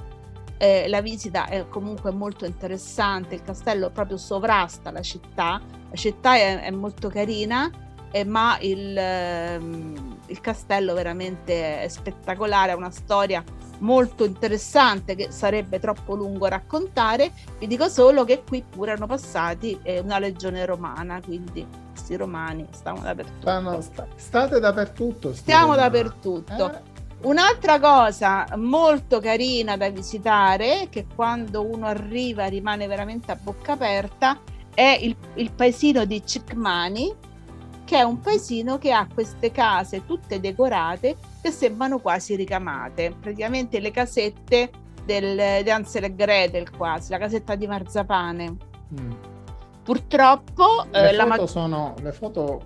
Eh, 0.58 0.88
la 0.88 1.02
visita 1.02 1.48
è 1.48 1.68
comunque 1.68 2.12
molto 2.12 2.46
interessante, 2.46 3.36
il 3.36 3.42
castello 3.42 3.90
proprio 3.90 4.18
sovrasta 4.18 4.92
la 4.92 5.02
città, 5.02 5.60
la 5.90 5.96
città 5.96 6.36
è, 6.36 6.62
è 6.62 6.72
molto 6.72 7.10
carina, 7.10 7.70
eh, 8.12 8.24
ma 8.24 8.58
il, 8.62 8.96
ehm, 8.96 10.20
il 10.34 10.42
castello 10.42 10.94
veramente 10.94 11.88
spettacolare, 11.90 12.72
ha 12.72 12.76
una 12.76 12.92
storia 12.92 13.44
molto 13.80 14.26
interessante 14.26 15.16
che 15.16 15.32
sarebbe 15.32 15.80
troppo 15.80 16.16
lungo 16.16 16.48
raccontare, 16.48 17.32
vi 17.60 17.68
dico 17.68 17.88
solo 17.88 18.24
che 18.24 18.44
qui 18.48 18.64
pure 18.68 18.94
hanno 18.94 19.06
passati 19.06 19.78
eh, 19.84 20.00
una 20.00 20.20
legione 20.20 20.66
romana, 20.66 21.22
quindi 21.22 21.66
questi 21.92 22.16
romani 22.16 22.66
stavano 22.72 23.04
dappertutto. 23.04 23.42
Stanno, 23.42 23.82
sta, 23.82 24.08
state 24.16 24.60
dappertutto. 24.60 25.34
Stiamo 25.34 25.76
dappertutto. 25.76 26.72
Eh? 26.72 26.92
Un'altra 27.24 27.80
cosa 27.80 28.46
molto 28.56 29.20
carina 29.20 29.78
da 29.78 29.90
visitare, 29.90 30.88
che 30.90 31.06
quando 31.14 31.64
uno 31.64 31.86
arriva 31.86 32.46
rimane 32.48 32.88
veramente 32.88 33.32
a 33.32 33.38
bocca 33.42 33.74
aperta, 33.74 34.40
è 34.74 34.98
il, 35.02 35.16
il 35.36 35.52
paesino 35.52 36.04
di 36.06 36.26
Cicmani, 36.26 37.14
che 37.86 37.98
è 37.98 38.02
un 38.02 38.20
paesino 38.20 38.78
che 38.78 38.92
ha 38.92 39.08
queste 39.14 39.52
case 39.52 40.06
tutte 40.06 40.40
decorate 40.40 41.18
che 41.42 41.52
sembrano 41.52 42.00
quasi 42.00 42.36
ricamate, 42.36 43.14
praticamente 43.20 43.80
le 43.80 43.92
casette 43.92 44.70
del, 45.06 45.64
di 45.64 45.70
Ansel 45.70 46.06
e 46.06 46.16
Gretel 46.16 46.76
quasi, 46.76 47.12
la 47.12 47.18
casetta 47.18 47.56
di 47.56 47.68
marzapane. 47.68 48.56
Mm. 49.00 49.12
Purtroppo 49.84 50.86
le, 50.92 51.10
eh, 51.10 51.16
foto 51.16 51.28
ma- 51.28 51.48
sono, 51.48 51.96
le 52.02 52.12
foto 52.14 52.62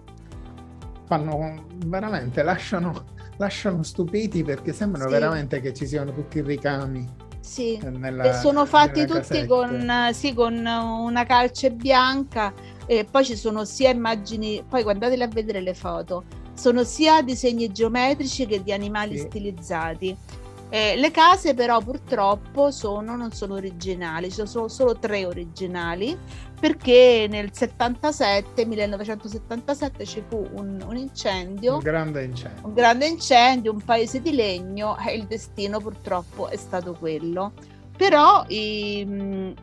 fanno 1.05 1.65
veramente, 1.85 2.43
lasciano, 2.43 3.05
lasciano 3.37 3.81
stupiti 3.81 4.43
perché 4.43 4.73
sembrano 4.73 5.07
sì. 5.07 5.13
veramente 5.13 5.59
che 5.59 5.73
ci 5.73 5.87
siano 5.87 6.11
tutti 6.11 6.37
i 6.37 6.41
ricami. 6.41 7.25
Sì, 7.47 7.79
nella, 7.81 8.33
sono 8.33 8.65
fatti 8.65 9.05
tutti 9.05 9.45
con, 9.45 10.09
sì, 10.11 10.33
con 10.33 10.53
una 10.53 11.25
calce 11.25 11.71
bianca 11.71 12.53
e 12.85 13.05
poi 13.09 13.23
ci 13.23 13.37
sono 13.37 13.63
sia 13.63 13.89
immagini, 13.89 14.61
poi 14.67 14.83
guardatele 14.83 15.23
a 15.23 15.27
vedere 15.27 15.61
le 15.61 15.73
foto, 15.73 16.25
sono 16.53 16.83
sia 16.83 17.21
disegni 17.21 17.71
geometrici 17.71 18.45
che 18.45 18.61
di 18.61 18.73
animali 18.73 19.17
sì. 19.17 19.25
stilizzati. 19.27 20.17
Eh, 20.69 20.95
le 20.97 21.11
case 21.11 21.53
però 21.53 21.79
purtroppo 21.79 22.71
sono, 22.71 23.15
non 23.15 23.31
sono 23.31 23.53
originali, 23.53 24.29
ci 24.29 24.45
sono 24.45 24.67
solo 24.67 24.97
tre 24.97 25.25
originali 25.25 26.17
perché 26.59 27.27
nel 27.29 27.53
77, 27.53 28.65
1977 28.65 30.05
ci 30.05 30.23
fu 30.27 30.45
un, 30.53 30.83
un 30.85 30.97
incendio, 30.97 31.75
un 31.75 31.79
grande 31.79 32.23
incendio, 32.23 32.65
un 32.65 32.73
grande 32.73 33.07
incendio, 33.07 33.71
un 33.71 33.81
paese 33.81 34.21
di 34.21 34.33
legno 34.33 34.97
e 34.97 35.15
il 35.15 35.25
destino 35.25 35.79
purtroppo 35.79 36.49
è 36.49 36.57
stato 36.57 36.93
quello. 36.93 37.53
Però 37.95 38.43
i, 38.49 39.55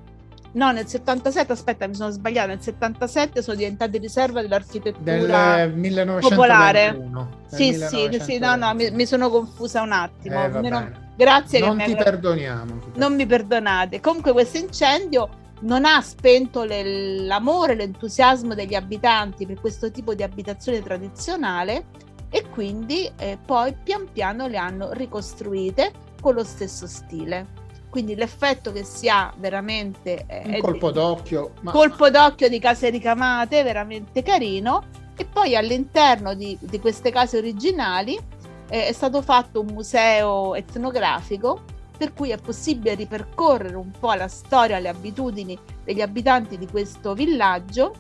No, 0.54 0.70
nel 0.70 0.86
77, 0.86 1.52
aspetta, 1.52 1.86
mi 1.88 1.94
sono 1.94 2.10
sbagliata, 2.10 2.48
nel 2.48 2.60
77 2.60 3.42
sono 3.42 3.56
diventati 3.56 3.98
riserva 3.98 4.40
dell'architettura 4.40 5.56
del 5.56 5.74
1921, 5.74 6.28
popolare. 6.28 7.10
Sì, 7.46 7.74
sì, 7.74 8.08
sì, 8.20 8.38
no, 8.38 8.54
no, 8.54 8.72
mi, 8.74 8.90
mi 8.92 9.04
sono 9.04 9.30
confusa 9.30 9.82
un 9.82 9.92
attimo. 9.92 10.44
Eh, 10.44 10.48
Meno... 10.48 10.90
Grazie 11.16 11.58
non 11.58 11.78
che 11.78 11.84
ti 11.86 11.94
mi... 11.94 12.02
perdoniamo. 12.02 12.80
Non 12.94 13.14
mi 13.16 13.26
perdonate. 13.26 14.00
Comunque 14.00 14.32
questo 14.32 14.58
incendio 14.58 15.28
non 15.62 15.84
ha 15.84 16.00
spento 16.00 16.62
le, 16.62 17.18
l'amore, 17.22 17.74
l'entusiasmo 17.74 18.54
degli 18.54 18.74
abitanti 18.74 19.46
per 19.46 19.60
questo 19.60 19.90
tipo 19.90 20.14
di 20.14 20.22
abitazione 20.22 20.82
tradizionale 20.82 21.86
e 22.30 22.48
quindi 22.48 23.10
eh, 23.16 23.38
poi 23.44 23.76
pian 23.82 24.06
piano 24.12 24.46
le 24.46 24.56
hanno 24.56 24.92
ricostruite 24.92 25.92
con 26.20 26.34
lo 26.34 26.44
stesso 26.44 26.86
stile 26.86 27.62
quindi 27.94 28.16
l'effetto 28.16 28.72
che 28.72 28.82
si 28.82 29.08
ha 29.08 29.32
veramente 29.36 30.24
è 30.26 30.42
un 30.46 30.58
colpo 30.58 30.88
di, 30.88 30.94
d'occhio 30.94 31.52
ma... 31.60 31.70
colpo 31.70 32.10
d'occhio 32.10 32.48
di 32.48 32.58
case 32.58 32.90
ricamate 32.90 33.62
veramente 33.62 34.20
carino. 34.24 34.82
E 35.16 35.24
poi 35.24 35.54
all'interno 35.54 36.34
di, 36.34 36.58
di 36.60 36.80
queste 36.80 37.12
case 37.12 37.38
originali 37.38 38.18
eh, 38.68 38.88
è 38.88 38.92
stato 38.92 39.22
fatto 39.22 39.60
un 39.60 39.66
museo 39.66 40.56
etnografico 40.56 41.62
per 41.96 42.12
cui 42.12 42.30
è 42.30 42.36
possibile 42.36 42.96
ripercorrere 42.96 43.76
un 43.76 43.92
po' 43.96 44.12
la 44.14 44.26
storia, 44.26 44.80
le 44.80 44.88
abitudini 44.88 45.56
degli 45.84 46.00
abitanti 46.00 46.58
di 46.58 46.66
questo 46.66 47.14
villaggio. 47.14 47.94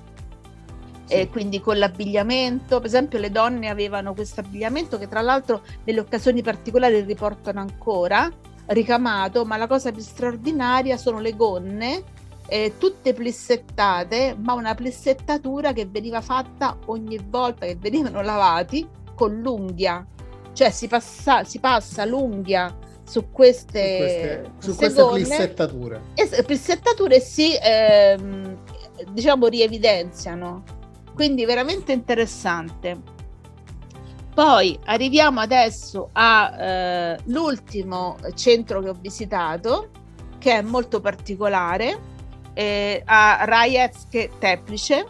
Sì. 1.04 1.14
eh, 1.14 1.28
quindi 1.28 1.60
con 1.60 1.78
l'abbigliamento, 1.78 2.78
per 2.78 2.86
esempio 2.86 3.20
le 3.20 3.30
donne 3.30 3.68
avevano 3.68 4.12
questo 4.12 4.40
abbigliamento 4.40 4.98
che 4.98 5.06
tra 5.06 5.20
l'altro 5.20 5.62
nelle 5.84 6.00
occasioni 6.00 6.42
particolari 6.42 7.02
riportano 7.02 7.60
ancora, 7.60 8.28
ricamato, 8.66 9.44
ma 9.44 9.56
la 9.56 9.66
cosa 9.66 9.92
più 9.92 10.02
straordinaria 10.02 10.96
sono 10.96 11.20
le 11.20 11.34
gonne, 11.34 12.02
eh, 12.46 12.74
tutte 12.78 13.12
plissettate, 13.12 14.36
ma 14.38 14.52
una 14.54 14.74
plissettatura 14.74 15.72
che 15.72 15.86
veniva 15.86 16.20
fatta 16.20 16.76
ogni 16.86 17.18
volta 17.28 17.66
che 17.66 17.76
venivano 17.76 18.22
lavati 18.22 18.86
con 19.14 19.40
l'unghia, 19.40 20.04
cioè 20.52 20.70
si 20.70 20.88
passa, 20.88 21.44
si 21.44 21.58
passa 21.58 22.04
l'unghia 22.04 22.76
su 23.04 23.30
queste, 23.30 24.44
su 24.58 24.74
queste, 24.74 25.02
su 25.02 25.04
queste 25.04 25.04
plissettature. 25.04 26.02
E, 26.14 26.42
plissettature 26.42 27.20
si 27.20 27.56
ehm, 27.60 28.58
diciamo 29.10 29.46
rievidenziano, 29.46 30.62
quindi 31.14 31.44
veramente 31.44 31.92
interessante. 31.92 33.12
Poi 34.34 34.76
arriviamo 34.86 35.38
adesso 35.38 36.10
all'ultimo 36.12 38.16
eh, 38.24 38.34
centro 38.34 38.80
che 38.80 38.88
ho 38.88 38.96
visitato, 39.00 39.90
che 40.38 40.54
è 40.54 40.60
molto 40.60 41.00
particolare, 41.00 41.96
eh, 42.52 43.00
a 43.04 43.44
Rajecke 43.44 44.32
Teplice, 44.36 45.06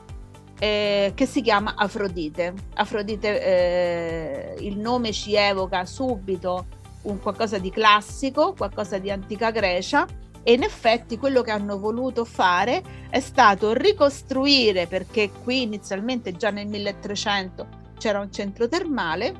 eh, 0.58 1.12
che 1.14 1.24
si 1.24 1.40
chiama 1.40 1.72
Afrodite. 1.74 2.52
Afrodite, 2.74 3.42
eh, 3.42 4.56
il 4.58 4.76
nome 4.76 5.10
ci 5.12 5.34
evoca 5.34 5.86
subito 5.86 6.66
un 7.04 7.18
qualcosa 7.18 7.56
di 7.56 7.70
classico, 7.70 8.52
qualcosa 8.52 8.98
di 8.98 9.10
antica 9.10 9.50
Grecia, 9.50 10.06
e 10.42 10.52
in 10.52 10.62
effetti 10.62 11.16
quello 11.16 11.40
che 11.40 11.50
hanno 11.50 11.78
voluto 11.78 12.26
fare 12.26 12.82
è 13.08 13.20
stato 13.20 13.72
ricostruire, 13.72 14.86
perché 14.86 15.30
qui 15.30 15.62
inizialmente 15.62 16.36
già 16.36 16.50
nel 16.50 16.66
1300 16.66 17.83
c'era 17.96 18.20
un 18.20 18.32
centro 18.32 18.68
termale, 18.68 19.34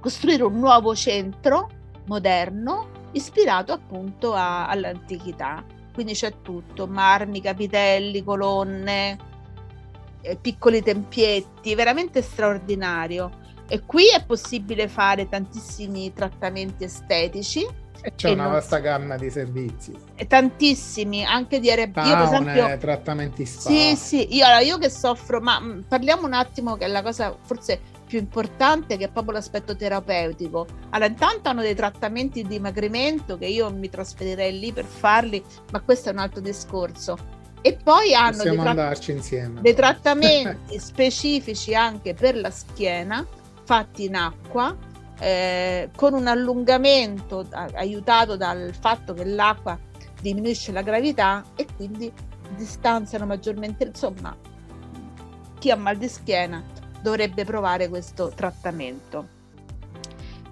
costruire 0.00 0.44
un 0.44 0.58
nuovo 0.58 0.94
centro 0.94 1.68
moderno 2.06 3.08
ispirato 3.12 3.72
appunto 3.72 4.34
a, 4.34 4.68
all'antichità. 4.68 5.64
Quindi 5.92 6.14
c'è 6.14 6.40
tutto, 6.42 6.86
marmi, 6.86 7.40
capitelli, 7.40 8.24
colonne, 8.24 9.18
eh, 10.20 10.36
piccoli 10.36 10.82
tempietti, 10.82 11.74
veramente 11.74 12.20
straordinario. 12.20 13.42
E 13.68 13.80
qui 13.86 14.08
è 14.10 14.24
possibile 14.24 14.88
fare 14.88 15.28
tantissimi 15.28 16.12
trattamenti 16.12 16.84
estetici. 16.84 17.66
E 18.02 18.14
c'è 18.14 18.32
una 18.32 18.48
vasta 18.48 18.78
gamma 18.78 19.16
di 19.16 19.30
servizi. 19.30 19.96
E 20.14 20.26
tantissimi, 20.26 21.24
anche 21.24 21.58
di 21.60 21.70
RB. 21.70 21.96
Io, 21.96 22.16
per 22.16 22.22
esempio, 22.22 22.78
trattamenti 22.78 23.46
spa. 23.46 23.70
Sì, 23.70 23.96
sì, 23.96 24.34
io, 24.34 24.44
allora, 24.44 24.60
io 24.60 24.78
che 24.78 24.90
soffro, 24.90 25.40
ma 25.40 25.58
mh, 25.58 25.66
mm, 25.66 25.80
parliamo 25.88 26.26
un 26.26 26.34
attimo 26.34 26.76
che 26.76 26.84
è 26.84 26.88
la 26.88 27.02
cosa 27.02 27.36
forse 27.42 27.80
più 28.06 28.18
importante 28.18 28.96
che 28.96 29.06
è 29.06 29.10
proprio 29.10 29.34
l'aspetto 29.34 29.74
terapeutico. 29.74 30.66
Allora, 30.90 31.10
intanto 31.10 31.48
hanno 31.48 31.62
dei 31.62 31.74
trattamenti 31.74 32.42
di 32.42 32.48
dimagrimento 32.48 33.38
che 33.38 33.46
io 33.46 33.70
mi 33.72 33.88
trasferirei 33.88 34.58
lì 34.58 34.72
per 34.72 34.84
farli, 34.84 35.42
ma 35.72 35.80
questo 35.80 36.10
è 36.10 36.12
un 36.12 36.18
altro 36.18 36.40
discorso. 36.40 37.42
E 37.60 37.78
poi 37.82 38.14
hanno 38.14 38.42
dei, 38.42 38.58
andarci 38.58 39.12
insieme. 39.12 39.62
dei 39.62 39.74
trattamenti 39.74 40.76
specifici 40.78 41.74
anche 41.74 42.12
per 42.12 42.36
la 42.36 42.50
schiena, 42.50 43.26
fatti 43.64 44.04
in 44.04 44.16
acqua, 44.16 44.76
eh, 45.18 45.90
con 45.94 46.14
un 46.14 46.26
allungamento 46.26 47.46
aiutato 47.74 48.36
dal 48.36 48.74
fatto 48.78 49.14
che 49.14 49.24
l'acqua 49.24 49.78
diminuisce 50.20 50.72
la 50.72 50.82
gravità 50.82 51.42
e 51.54 51.66
quindi 51.76 52.12
distanziano 52.56 53.26
maggiormente, 53.26 53.84
insomma, 53.84 54.36
chi 55.58 55.70
ha 55.70 55.76
mal 55.76 55.96
di 55.96 56.08
schiena 56.08 56.62
dovrebbe 57.00 57.44
provare 57.44 57.88
questo 57.88 58.32
trattamento. 58.34 59.28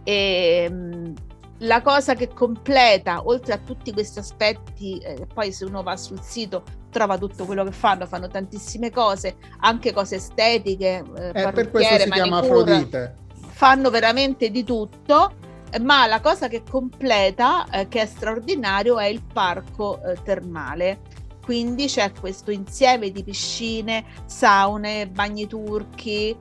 E, 0.04 0.68
mh, 0.70 1.14
la 1.58 1.80
cosa 1.80 2.14
che 2.14 2.28
completa, 2.28 3.22
oltre 3.24 3.52
a 3.52 3.58
tutti 3.58 3.92
questi 3.92 4.18
aspetti, 4.18 4.98
eh, 4.98 5.26
poi 5.32 5.52
se 5.52 5.64
uno 5.64 5.82
va 5.82 5.96
sul 5.96 6.20
sito 6.20 6.64
trova 6.90 7.16
tutto 7.16 7.44
quello 7.46 7.64
che 7.64 7.72
fanno, 7.72 8.04
fanno 8.06 8.28
tantissime 8.28 8.90
cose, 8.90 9.36
anche 9.60 9.92
cose 9.92 10.16
estetiche, 10.16 11.04
eh, 11.16 11.28
Eh, 11.28 11.52
per 11.52 11.70
questo 11.70 11.98
si 11.98 12.10
chiama 12.10 12.40
manicure, 12.40 12.72
Afrodite. 12.72 13.16
Fanno 13.62 13.90
veramente 13.90 14.50
di 14.50 14.64
tutto, 14.64 15.36
ma 15.82 16.04
la 16.06 16.20
cosa 16.20 16.48
che 16.48 16.64
completa, 16.68 17.64
eh, 17.70 17.86
che 17.86 18.00
è 18.00 18.06
straordinario, 18.06 18.98
è 18.98 19.04
il 19.04 19.22
parco 19.22 20.02
eh, 20.02 20.20
termale. 20.24 20.98
Quindi 21.40 21.86
c'è 21.86 22.10
questo 22.10 22.50
insieme 22.50 23.12
di 23.12 23.22
piscine, 23.22 24.04
saune, 24.24 25.06
bagni 25.06 25.46
turchi, 25.46 26.36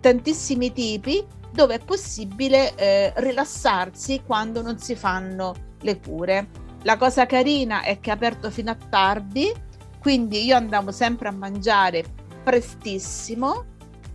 tantissimi 0.00 0.72
tipi 0.72 1.24
dove 1.52 1.76
è 1.76 1.78
possibile 1.78 2.74
eh, 2.74 3.12
rilassarsi 3.18 4.22
quando 4.26 4.60
non 4.60 4.76
si 4.80 4.96
fanno 4.96 5.54
le 5.82 6.00
cure. 6.00 6.48
La 6.82 6.96
cosa 6.96 7.26
carina 7.26 7.82
è 7.82 8.00
che 8.00 8.10
è 8.10 8.14
aperto 8.14 8.50
fino 8.50 8.72
a 8.72 8.76
tardi, 8.88 9.52
quindi 10.00 10.44
io 10.46 10.56
andavo 10.56 10.90
sempre 10.90 11.28
a 11.28 11.32
mangiare 11.32 12.02
prestissimo 12.42 13.69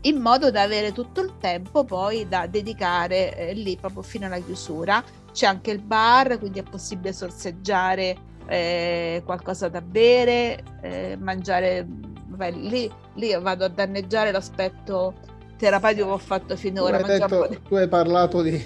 in 0.06 0.18
modo 0.18 0.52
da 0.52 0.62
avere 0.62 0.92
tutto 0.92 1.22
il 1.22 1.34
tempo 1.40 1.84
poi 1.84 2.28
da 2.28 2.46
dedicare 2.48 3.36
eh, 3.38 3.54
lì 3.54 3.76
proprio 3.76 4.02
fino 4.04 4.26
alla 4.26 4.40
chiusura. 4.40 5.04
C'è 5.32 5.48
anche 5.48 5.72
il 5.72 5.82
bar, 5.82 6.38
quindi 6.40 6.60
è 6.60 6.64
possibile 6.64 7.12
sorseggiare 7.14 8.16
eh, 8.48 9.22
qualcosa 9.26 9.68
da 9.68 9.82
bere, 9.82 10.64
eh, 10.82 11.18
mangiare. 11.20 11.86
Vabbè, 12.28 12.52
lì, 12.52 12.92
lì 13.16 13.36
vado 13.40 13.66
a 13.66 13.70
danneggiare 13.70 14.32
l'aspetto 14.32 15.14
terapeutico 15.58 16.06
che 16.08 16.12
ho 16.12 16.18
fatto 16.18 16.54
Tu 16.54 16.58
finora. 16.58 16.98
hai, 16.98 17.02
mangiare 17.04 17.34
un 17.36 17.42
detto- 17.42 17.48
di- 17.54 17.62
tu 17.68 17.76
hai 17.76 17.88
parlato 17.88 18.42
di, 18.42 18.64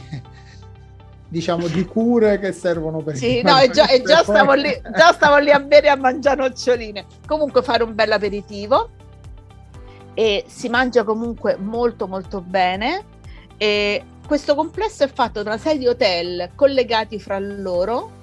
diciamo, 1.28 1.67
di 1.67 1.86
cure 1.86 2.39
che 2.39 2.52
servono 2.52 3.02
per 3.02 3.15
Sì, 3.15 3.41
no, 3.43 3.58
e 3.60 3.69
già, 3.69 3.88
e 3.88 4.02
già 4.02 4.21
stavo 4.23 4.54
lì, 4.54 4.69
già 4.95 5.13
stavo 5.13 5.38
lì 5.38 5.52
a 5.52 5.60
bere 5.60 5.88
e 5.88 5.89
a 5.89 5.95
mangiare 5.95 6.41
noccioline. 6.41 7.06
Comunque 7.25 7.62
fare 7.63 7.84
un 7.84 7.95
bel 7.95 8.12
aperitivo 8.12 8.89
e 10.19 10.43
si 10.47 10.67
mangia 10.67 11.05
comunque 11.05 11.55
molto 11.55 12.05
molto 12.05 12.41
bene. 12.41 13.05
E 13.55 14.03
questo 14.27 14.53
complesso 14.53 15.05
è 15.05 15.08
fatto 15.08 15.41
da 15.41 15.51
una 15.51 15.58
serie 15.58 15.79
di 15.79 15.88
hotel 15.88 16.49
collegati 16.55 17.21
fra 17.21 17.39
loro, 17.39 18.17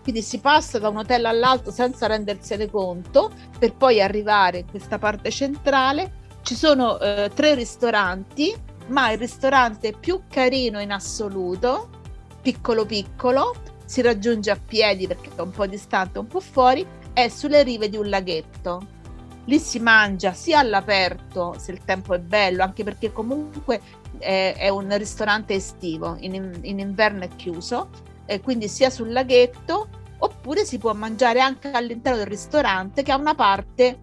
quindi 0.00 0.22
si 0.22 0.38
passa 0.38 0.78
da 0.78 0.88
un 0.88 0.98
hotel 0.98 1.24
all'altro 1.24 1.72
senza 1.72 2.06
rendersene 2.06 2.70
conto 2.70 3.32
per 3.58 3.74
poi 3.74 4.00
arrivare 4.00 4.58
in 4.58 4.66
questa 4.70 4.98
parte 4.98 5.32
centrale. 5.32 6.18
Ci 6.42 6.54
sono 6.54 7.00
eh, 7.00 7.32
tre 7.34 7.56
ristoranti, 7.56 8.54
ma 8.86 9.10
il 9.10 9.18
ristorante 9.18 9.92
più 9.92 10.20
carino 10.30 10.80
in 10.80 10.92
assoluto, 10.92 11.88
piccolo 12.40 12.86
piccolo, 12.86 13.56
si 13.84 14.02
raggiunge 14.02 14.52
a 14.52 14.58
piedi 14.64 15.08
perché 15.08 15.30
è 15.34 15.40
un 15.40 15.50
po' 15.50 15.66
distante, 15.66 16.20
un 16.20 16.28
po' 16.28 16.38
fuori, 16.38 16.86
è 17.12 17.26
sulle 17.26 17.64
rive 17.64 17.88
di 17.88 17.96
un 17.96 18.08
laghetto. 18.08 18.98
Lì 19.44 19.58
si 19.58 19.78
mangia 19.80 20.32
sia 20.32 20.58
all'aperto 20.58 21.54
se 21.58 21.72
il 21.72 21.82
tempo 21.84 22.14
è 22.14 22.18
bello, 22.18 22.62
anche 22.62 22.84
perché 22.84 23.12
comunque 23.12 23.80
è, 24.18 24.54
è 24.56 24.68
un 24.68 24.96
ristorante 24.96 25.54
estivo, 25.54 26.16
in, 26.20 26.58
in 26.62 26.78
inverno 26.78 27.24
è 27.24 27.28
chiuso, 27.36 27.88
e 28.26 28.40
quindi 28.40 28.68
sia 28.68 28.90
sul 28.90 29.12
laghetto 29.12 29.88
oppure 30.18 30.64
si 30.64 30.78
può 30.78 30.92
mangiare 30.92 31.40
anche 31.40 31.70
all'interno 31.70 32.18
del 32.18 32.26
ristorante 32.26 33.02
che 33.02 33.10
ha 33.10 33.16
una 33.16 33.34
parte 33.34 33.98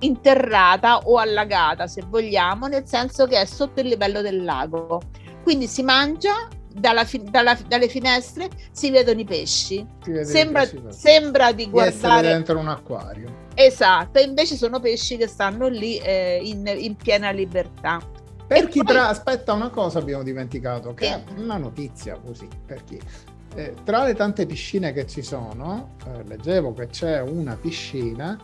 interrata 0.00 0.98
o 0.98 1.16
allagata 1.16 1.86
se 1.86 2.02
vogliamo, 2.06 2.66
nel 2.66 2.86
senso 2.86 3.26
che 3.26 3.40
è 3.40 3.44
sotto 3.46 3.80
il 3.80 3.88
livello 3.88 4.20
del 4.20 4.44
lago. 4.44 5.00
Quindi 5.42 5.66
si 5.66 5.82
mangia 5.82 6.48
dalla 6.72 7.06
dalla- 7.22 7.58
dalle 7.66 7.88
finestre 7.88 8.50
si 8.70 8.90
vedono 8.90 9.20
i 9.20 9.24
pesci. 9.24 9.84
Sembra, 10.22 10.62
il 10.62 10.82
pesce, 10.82 10.98
sembra 10.98 11.52
di 11.52 11.64
di 11.64 11.70
guardare 11.70 12.28
dentro 12.28 12.58
un 12.58 12.68
acquario. 12.68 13.44
Esatto, 13.56 14.20
invece 14.20 14.56
sono 14.56 14.78
pesci 14.78 15.16
che 15.16 15.26
stanno 15.26 15.66
lì 15.68 15.96
eh, 15.98 16.40
in, 16.42 16.66
in 16.66 16.94
piena 16.94 17.30
libertà. 17.30 18.00
Per 18.46 18.56
E 18.64 18.68
chi 18.68 18.82
poi- 18.84 18.94
tra... 18.94 19.08
Aspetta, 19.08 19.52
una 19.54 19.70
cosa 19.70 19.98
abbiamo 19.98 20.22
dimenticato, 20.22 20.94
che 20.94 21.08
è 21.08 21.22
una 21.36 21.56
notizia 21.56 22.16
così, 22.24 22.48
per 22.64 22.84
chi. 22.84 23.00
Eh, 23.56 23.74
tra 23.84 24.04
le 24.04 24.14
tante 24.14 24.46
piscine 24.46 24.92
che 24.92 25.06
ci 25.06 25.22
sono, 25.22 25.94
eh, 26.06 26.22
leggevo 26.26 26.72
che 26.74 26.86
c'è 26.88 27.20
una 27.20 27.56
piscina 27.56 28.38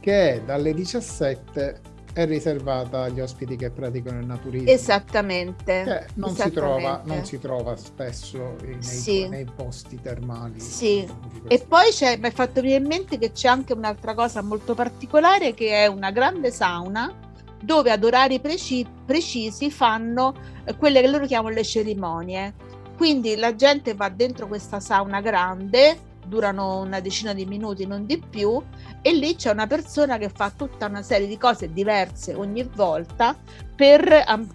che 0.00 0.42
dalle 0.44 0.72
17 0.74 1.80
è 2.14 2.24
riservata 2.26 3.02
agli 3.02 3.20
ospiti 3.20 3.56
che 3.56 3.70
praticano 3.70 4.20
il 4.20 4.26
naturismo. 4.26 4.70
Esattamente. 4.70 5.82
Che 5.84 6.06
non 6.14 6.34
si, 6.34 6.50
trova, 6.52 6.78
esattamente. 6.78 7.14
non 7.14 7.24
si 7.24 7.38
trova 7.40 7.76
spesso 7.76 8.54
nei, 8.62 8.82
Sì. 8.82 9.28
nei 9.28 9.44
posti 9.44 10.00
termali. 10.00 10.60
Sì. 10.60 11.06
E 11.48 11.64
poi 11.66 11.90
c'è, 11.90 12.16
mi 12.16 12.28
è 12.28 12.30
fatto 12.30 12.60
venire 12.60 12.78
in 12.78 12.86
mente 12.86 13.18
che 13.18 13.32
c'è 13.32 13.48
anche 13.48 13.72
un'altra 13.72 14.14
cosa 14.14 14.42
molto 14.42 14.74
particolare 14.74 15.54
che 15.54 15.82
è 15.82 15.86
una 15.86 16.12
grande 16.12 16.52
sauna 16.52 17.12
dove 17.60 17.90
ad 17.90 18.04
orari 18.04 18.38
preci- 18.40 18.86
precisi 19.04 19.70
fanno 19.70 20.34
eh, 20.64 20.76
quelle 20.76 21.00
che 21.00 21.08
loro 21.08 21.26
chiamano 21.26 21.52
le 21.54 21.64
cerimonie. 21.64 22.54
Quindi 22.96 23.34
la 23.34 23.56
gente 23.56 23.94
va 23.94 24.08
dentro 24.08 24.46
questa 24.46 24.78
sauna 24.78 25.20
grande, 25.20 25.98
durano 26.26 26.80
una 26.80 27.00
decina 27.00 27.32
di 27.32 27.46
minuti, 27.46 27.86
non 27.86 28.06
di 28.06 28.18
più, 28.18 28.62
e 29.02 29.12
lì 29.12 29.36
c'è 29.36 29.50
una 29.50 29.66
persona 29.66 30.18
che 30.18 30.28
fa 30.28 30.50
tutta 30.54 30.86
una 30.86 31.02
serie 31.02 31.26
di 31.26 31.38
cose 31.38 31.72
diverse 31.72 32.34
ogni 32.34 32.68
volta 32.74 33.36
per 33.74 34.06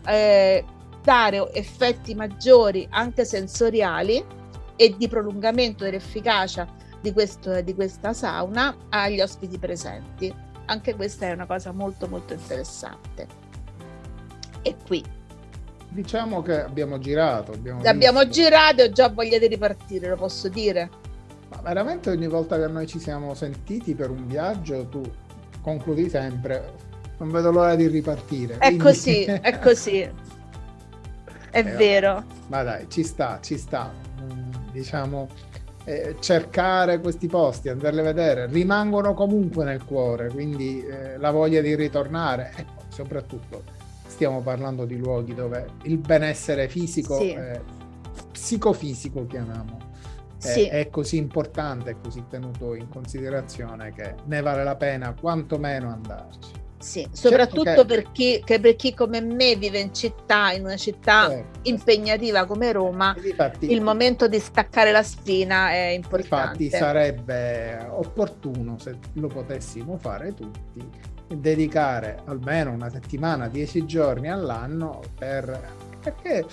eh, 0.06 0.66
dare 1.02 1.54
effetti 1.54 2.16
maggiori 2.16 2.88
anche 2.92 3.26
sensoriali 3.26 4.24
e 4.76 4.96
di 4.98 5.08
prolungamento 5.08 5.84
dell'efficacia 5.84 6.68
di, 7.02 7.12
questo, 7.14 7.62
di 7.62 7.74
questa 7.74 8.14
sauna 8.14 8.76
agli 8.90 9.22
ospiti 9.22 9.58
presenti. 9.58 10.34
Anche 10.66 10.96
questa 10.96 11.28
è 11.28 11.32
una 11.32 11.46
cosa 11.46 11.72
molto 11.72 12.08
molto 12.08 12.34
interessante. 12.34 13.28
E 14.62 14.76
qui 14.86 15.18
Diciamo 15.92 16.44
che 16.44 16.62
abbiamo 16.62 17.00
girato. 17.00 17.52
Abbiamo, 17.52 17.82
abbiamo 17.84 18.28
girato 18.28 18.82
e 18.82 18.86
ho 18.86 18.92
già 18.92 19.10
voglia 19.10 19.40
di 19.40 19.48
ripartire, 19.48 20.10
lo 20.10 20.16
posso 20.16 20.48
dire. 20.48 20.90
Ma 21.50 21.62
veramente 21.62 22.10
ogni 22.10 22.28
volta 22.28 22.58
che 22.60 22.68
noi 22.68 22.86
ci 22.88 23.00
siamo 23.00 23.34
sentiti 23.34 23.96
per 23.96 24.10
un 24.10 24.28
viaggio, 24.28 24.86
tu 24.88 25.02
concludi 25.62 26.10
sempre. 26.10 26.88
Non 27.18 27.32
vedo 27.32 27.52
l'ora 27.52 27.76
di 27.76 27.88
ripartire. 27.88 28.54
È 28.56 28.68
quindi- 28.68 28.78
così, 28.84 29.24
è 29.42 29.60
così. 29.60 30.00
È 31.52 31.58
Eh, 31.60 31.64
vero. 31.64 32.24
Ma 32.48 32.64
dai, 32.64 32.86
ci 32.90 33.04
sta, 33.04 33.40
ci 33.42 33.58
sta. 33.58 33.92
Mm, 34.22 34.48
Diciamo, 34.72 35.28
eh, 35.86 36.16
cercare 36.20 37.00
questi 37.00 37.26
posti, 37.28 37.70
andarli 37.70 38.00
a 38.00 38.04
vedere, 38.04 38.46
rimangono 38.46 39.16
comunque 39.16 39.66
nel 39.66 39.84
cuore, 39.84 40.30
quindi 40.30 40.86
eh, 40.86 41.18
la 41.18 41.32
voglia 41.32 41.60
di 41.62 41.74
ritornare 41.76 42.52
e 42.56 42.64
poi 42.64 42.84
soprattutto 42.90 43.64
stiamo 44.06 44.42
parlando 44.42 44.86
di 44.86 44.96
luoghi 44.98 45.34
dove 45.34 45.66
il 45.84 45.98
benessere 45.98 46.68
fisico, 46.70 47.18
Sì. 47.18 47.36
psicofisico 48.32 49.26
chiamiamo, 49.26 49.78
Sì. 50.40 50.66
è 50.68 50.90
così 50.90 51.18
importante, 51.18 51.92
è 51.92 51.96
così 52.02 52.24
tenuto 52.30 52.74
in 52.74 52.88
considerazione 52.90 53.92
che 53.94 54.16
ne 54.26 54.42
vale 54.42 54.64
la 54.64 54.76
pena 54.76 55.14
quantomeno 55.20 55.90
andarci. 55.92 56.52
Sì, 56.80 57.06
soprattutto 57.12 57.64
Certo 57.66 57.86
che- 57.86 57.88
per, 57.96 58.12
chi, 58.14 58.42
che 58.46 58.60
per 58.62 58.76
chi 58.78 58.94
come 58.94 59.20
me 59.20 59.58
vive 59.58 59.80
in 59.80 59.94
città, 59.94 60.54
in 60.54 60.62
una 60.64 60.78
città 60.78 61.28
Certo. 61.28 61.60
impegnativa 61.64 62.46
come 62.46 62.72
Roma, 62.72 63.14
difatti- 63.22 63.70
il 63.70 63.82
momento 63.82 64.30
di 64.30 64.40
staccare 64.40 64.92
la 64.94 65.04
spina 65.04 65.72
è 65.72 65.88
importante. 65.90 66.64
Infatti 66.64 66.70
sarebbe 66.70 67.86
opportuno 67.90 68.78
se 68.80 68.98
lo 69.16 69.28
potessimo 69.28 69.98
fare 69.98 70.34
tutti, 70.34 70.88
dedicare 71.36 72.22
almeno 72.26 72.72
una 72.72 72.90
settimana, 72.90 73.50
dieci 73.50 73.86
giorni 73.86 74.30
all'anno 74.30 75.02
per 75.18 75.88
perché 76.02 76.46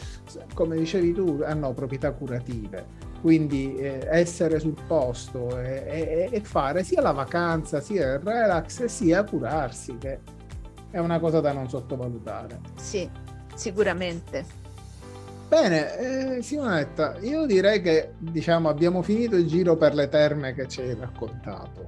come 0.54 0.76
dicevi 0.76 1.12
tu 1.12 1.40
hanno 1.46 1.72
proprietà 1.72 2.10
curative. 2.10 2.84
Quindi 3.26 3.74
eh, 3.74 4.06
essere 4.08 4.60
sul 4.60 4.76
posto 4.86 5.58
e, 5.58 5.82
e- 5.84 6.28
e 6.30 6.40
fare 6.42 6.84
sia 6.84 7.00
la 7.00 7.10
vacanza, 7.10 7.80
sia 7.80 8.12
il 8.12 8.18
relax, 8.20 8.84
sia 8.84 9.24
curarsi, 9.24 9.98
che 9.98 10.20
è 10.92 10.98
una 11.00 11.18
cosa 11.18 11.40
da 11.40 11.50
non 11.50 11.68
sottovalutare. 11.68 12.60
Sì, 12.76 13.10
sicuramente. 13.52 14.44
Bene, 15.48 16.36
eh, 16.36 16.40
Simonetta, 16.40 17.16
io 17.18 17.46
direi 17.46 17.82
che 17.82 18.12
diciamo, 18.16 18.68
abbiamo 18.68 19.02
finito 19.02 19.34
il 19.34 19.48
giro 19.48 19.74
per 19.74 19.94
le 19.94 20.08
terme 20.08 20.54
che 20.54 20.68
ci 20.68 20.82
hai 20.82 20.94
raccontato. 20.94 21.84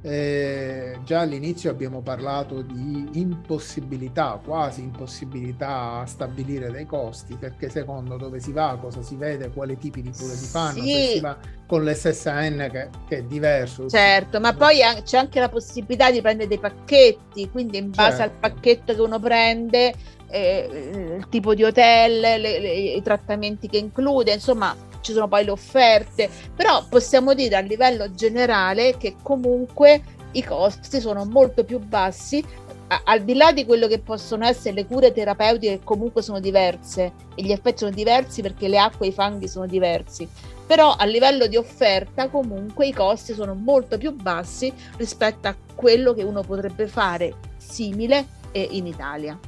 Eh, 0.00 0.98
già 1.04 1.20
all'inizio 1.20 1.70
abbiamo 1.70 2.00
parlato 2.02 2.62
di 2.62 3.08
impossibilità, 3.14 4.40
quasi 4.44 4.82
impossibilità 4.82 6.00
a 6.00 6.06
stabilire 6.06 6.70
dei 6.70 6.86
costi, 6.86 7.34
perché 7.34 7.68
secondo 7.68 8.16
dove 8.16 8.38
si 8.38 8.52
va, 8.52 8.78
cosa 8.80 9.02
si 9.02 9.16
vede, 9.16 9.50
quali 9.50 9.76
tipi 9.76 10.00
di 10.00 10.12
cure 10.12 10.34
si 10.34 10.46
fanno, 10.46 10.82
sì. 10.82 10.92
se 10.92 11.06
si 11.14 11.20
va 11.20 11.36
con 11.66 11.84
l'SSN 11.84 12.68
che, 12.70 12.88
che 13.08 13.16
è 13.18 13.22
diverso. 13.24 13.88
Certo, 13.88 14.38
ma 14.40 14.54
poi 14.54 14.78
c'è 15.02 15.18
anche 15.18 15.40
la 15.40 15.48
possibilità 15.48 16.10
di 16.10 16.20
prendere 16.20 16.48
dei 16.48 16.58
pacchetti, 16.58 17.50
quindi 17.50 17.78
in 17.78 17.90
base 17.90 18.18
certo. 18.18 18.22
al 18.22 18.52
pacchetto 18.52 18.94
che 18.94 19.00
uno 19.00 19.18
prende, 19.18 19.94
eh, 20.30 21.16
il 21.18 21.26
tipo 21.28 21.54
di 21.54 21.64
hotel, 21.64 22.20
le, 22.20 22.38
le, 22.38 22.72
i 22.72 23.02
trattamenti 23.02 23.68
che 23.68 23.78
include, 23.78 24.32
insomma 24.32 24.74
ci 25.00 25.12
sono 25.12 25.28
poi 25.28 25.44
le 25.44 25.50
offerte, 25.50 26.28
però 26.54 26.84
possiamo 26.88 27.34
dire 27.34 27.56
a 27.56 27.60
livello 27.60 28.10
generale 28.12 28.96
che 28.96 29.16
comunque 29.22 30.02
i 30.32 30.44
costi 30.44 31.00
sono 31.00 31.24
molto 31.24 31.64
più 31.64 31.78
bassi 31.78 32.44
al 33.04 33.22
di 33.22 33.34
là 33.34 33.52
di 33.52 33.66
quello 33.66 33.86
che 33.86 33.98
possono 33.98 34.46
essere 34.46 34.74
le 34.74 34.86
cure 34.86 35.12
terapeutiche 35.12 35.78
che 35.78 35.84
comunque 35.84 36.22
sono 36.22 36.40
diverse 36.40 37.12
e 37.34 37.42
gli 37.42 37.52
effetti 37.52 37.78
sono 37.78 37.90
diversi 37.90 38.40
perché 38.40 38.66
le 38.68 38.78
acque 38.78 39.06
e 39.06 39.08
i 39.10 39.12
fanghi 39.12 39.46
sono 39.46 39.66
diversi, 39.66 40.26
però 40.66 40.94
a 40.96 41.04
livello 41.04 41.46
di 41.46 41.56
offerta 41.56 42.28
comunque 42.28 42.86
i 42.86 42.92
costi 42.92 43.34
sono 43.34 43.54
molto 43.54 43.98
più 43.98 44.12
bassi 44.12 44.72
rispetto 44.96 45.48
a 45.48 45.56
quello 45.74 46.14
che 46.14 46.22
uno 46.22 46.42
potrebbe 46.42 46.86
fare 46.86 47.34
simile 47.58 48.26
in 48.52 48.86
Italia. 48.86 49.38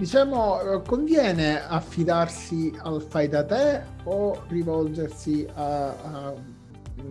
Diciamo, 0.00 0.60
eh, 0.62 0.82
conviene 0.86 1.60
affidarsi 1.62 2.74
al 2.84 3.02
fai 3.02 3.28
da 3.28 3.44
te 3.44 3.82
o 4.04 4.44
rivolgersi 4.48 5.46
a, 5.52 5.88
a 5.88 6.34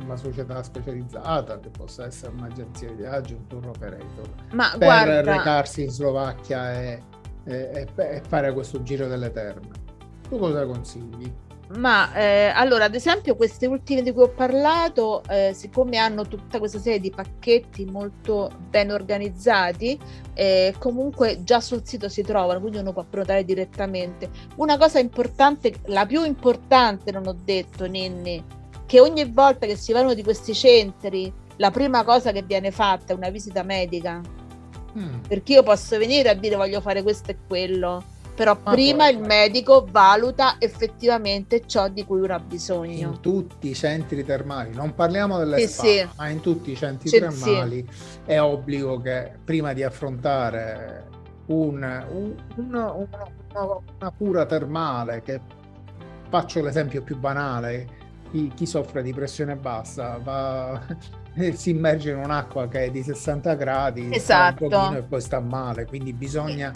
una 0.01 0.15
società 0.15 0.63
specializzata 0.63 1.59
che 1.59 1.69
possa 1.69 2.05
essere 2.05 2.31
un'agenzia 2.31 2.89
di 2.89 2.95
viaggio, 2.95 3.35
un 3.35 3.45
tour 3.45 3.67
operator, 3.67 4.27
Ma 4.53 4.69
per 4.71 4.87
guarda... 4.87 5.37
recarsi 5.37 5.83
in 5.83 5.91
Slovacchia 5.91 6.81
e, 6.81 7.03
e, 7.43 7.87
e 7.95 8.21
fare 8.27 8.51
questo 8.53 8.81
giro 8.81 9.07
delle 9.07 9.31
terme. 9.31 9.69
Tu 10.27 10.39
cosa 10.39 10.65
consigli? 10.65 11.31
Ma 11.77 12.11
eh, 12.15 12.51
allora, 12.55 12.85
ad 12.85 12.95
esempio, 12.95 13.35
queste 13.35 13.67
ultime 13.67 14.01
di 14.01 14.11
cui 14.11 14.23
ho 14.23 14.29
parlato, 14.29 15.21
eh, 15.29 15.51
siccome 15.53 15.97
hanno 15.97 16.27
tutta 16.27 16.57
questa 16.57 16.79
serie 16.79 16.99
di 16.99 17.11
pacchetti 17.11 17.85
molto 17.85 18.51
ben 18.69 18.89
organizzati, 18.89 19.99
eh, 20.33 20.73
comunque 20.79 21.43
già 21.43 21.59
sul 21.59 21.85
sito 21.85 22.09
si 22.09 22.23
trovano, 22.23 22.59
quindi 22.59 22.79
uno 22.79 22.91
può 22.91 23.05
prenotare 23.07 23.45
direttamente. 23.45 24.29
Una 24.55 24.77
cosa 24.77 24.97
importante, 24.97 25.75
la 25.85 26.07
più 26.07 26.23
importante, 26.23 27.11
non 27.11 27.27
ho 27.27 27.37
detto, 27.43 27.87
Nenni, 27.87 28.43
che 28.87 28.99
ogni 28.99 29.25
volta 29.25 29.67
che 29.67 29.75
si 29.75 29.93
vanno 29.93 30.15
di 30.15 30.23
questi 30.23 30.55
centri, 30.55 31.31
la 31.57 31.69
prima 31.69 32.03
cosa 32.03 32.31
che 32.31 32.41
viene 32.41 32.71
fatta 32.71 33.13
è 33.13 33.15
una 33.15 33.29
visita 33.29 33.61
medica. 33.61 34.19
Mm. 34.97 35.19
Perché 35.27 35.53
io 35.53 35.61
posso 35.61 35.99
venire 35.99 36.29
a 36.29 36.33
dire 36.33 36.55
voglio 36.55 36.81
fare 36.81 37.03
questo 37.03 37.29
e 37.29 37.37
quello 37.45 38.03
però 38.39 38.51
ah, 38.51 38.71
prima 38.71 39.09
il 39.09 39.19
medico 39.19 39.85
valuta 39.91 40.55
effettivamente 40.59 41.63
ciò 41.65 41.89
di 41.89 42.05
cui 42.05 42.21
uno 42.21 42.33
ha 42.33 42.39
bisogno. 42.39 43.09
In 43.09 43.19
tutti 43.19 43.67
i 43.67 43.75
centri 43.75 44.23
termali, 44.23 44.73
non 44.73 44.95
parliamo 44.95 45.37
delle 45.37 45.59
sì, 45.59 45.67
spa, 45.67 45.83
sì. 45.83 46.07
ma 46.15 46.29
in 46.29 46.39
tutti 46.39 46.71
i 46.71 46.75
centri 46.77 47.09
C'è, 47.09 47.19
termali 47.19 47.85
sì. 47.91 48.19
è 48.23 48.39
obbligo 48.39 49.01
che 49.01 49.33
prima 49.43 49.73
di 49.73 49.83
affrontare 49.83 51.07
un, 51.47 52.05
un, 52.13 52.35
una, 52.55 52.91
una, 52.93 53.27
una 53.99 54.11
cura 54.17 54.45
termale, 54.45 55.21
che 55.21 55.41
faccio 56.29 56.61
l'esempio 56.61 57.01
più 57.01 57.17
banale, 57.17 57.87
chi, 58.31 58.49
chi 58.55 58.65
soffre 58.65 59.03
di 59.03 59.13
pressione 59.13 59.57
bassa 59.57 60.17
va 60.23 60.79
si 61.53 61.71
immerge 61.71 62.11
in 62.11 62.17
un'acqua 62.17 62.67
che 62.67 62.85
è 62.85 62.89
di 62.89 63.03
60 63.03 63.53
gradi 63.55 64.13
esatto. 64.13 64.93
e 64.93 65.01
poi 65.01 65.19
sta 65.21 65.39
male, 65.39 65.85
quindi 65.85 66.13
bisogna, 66.13 66.71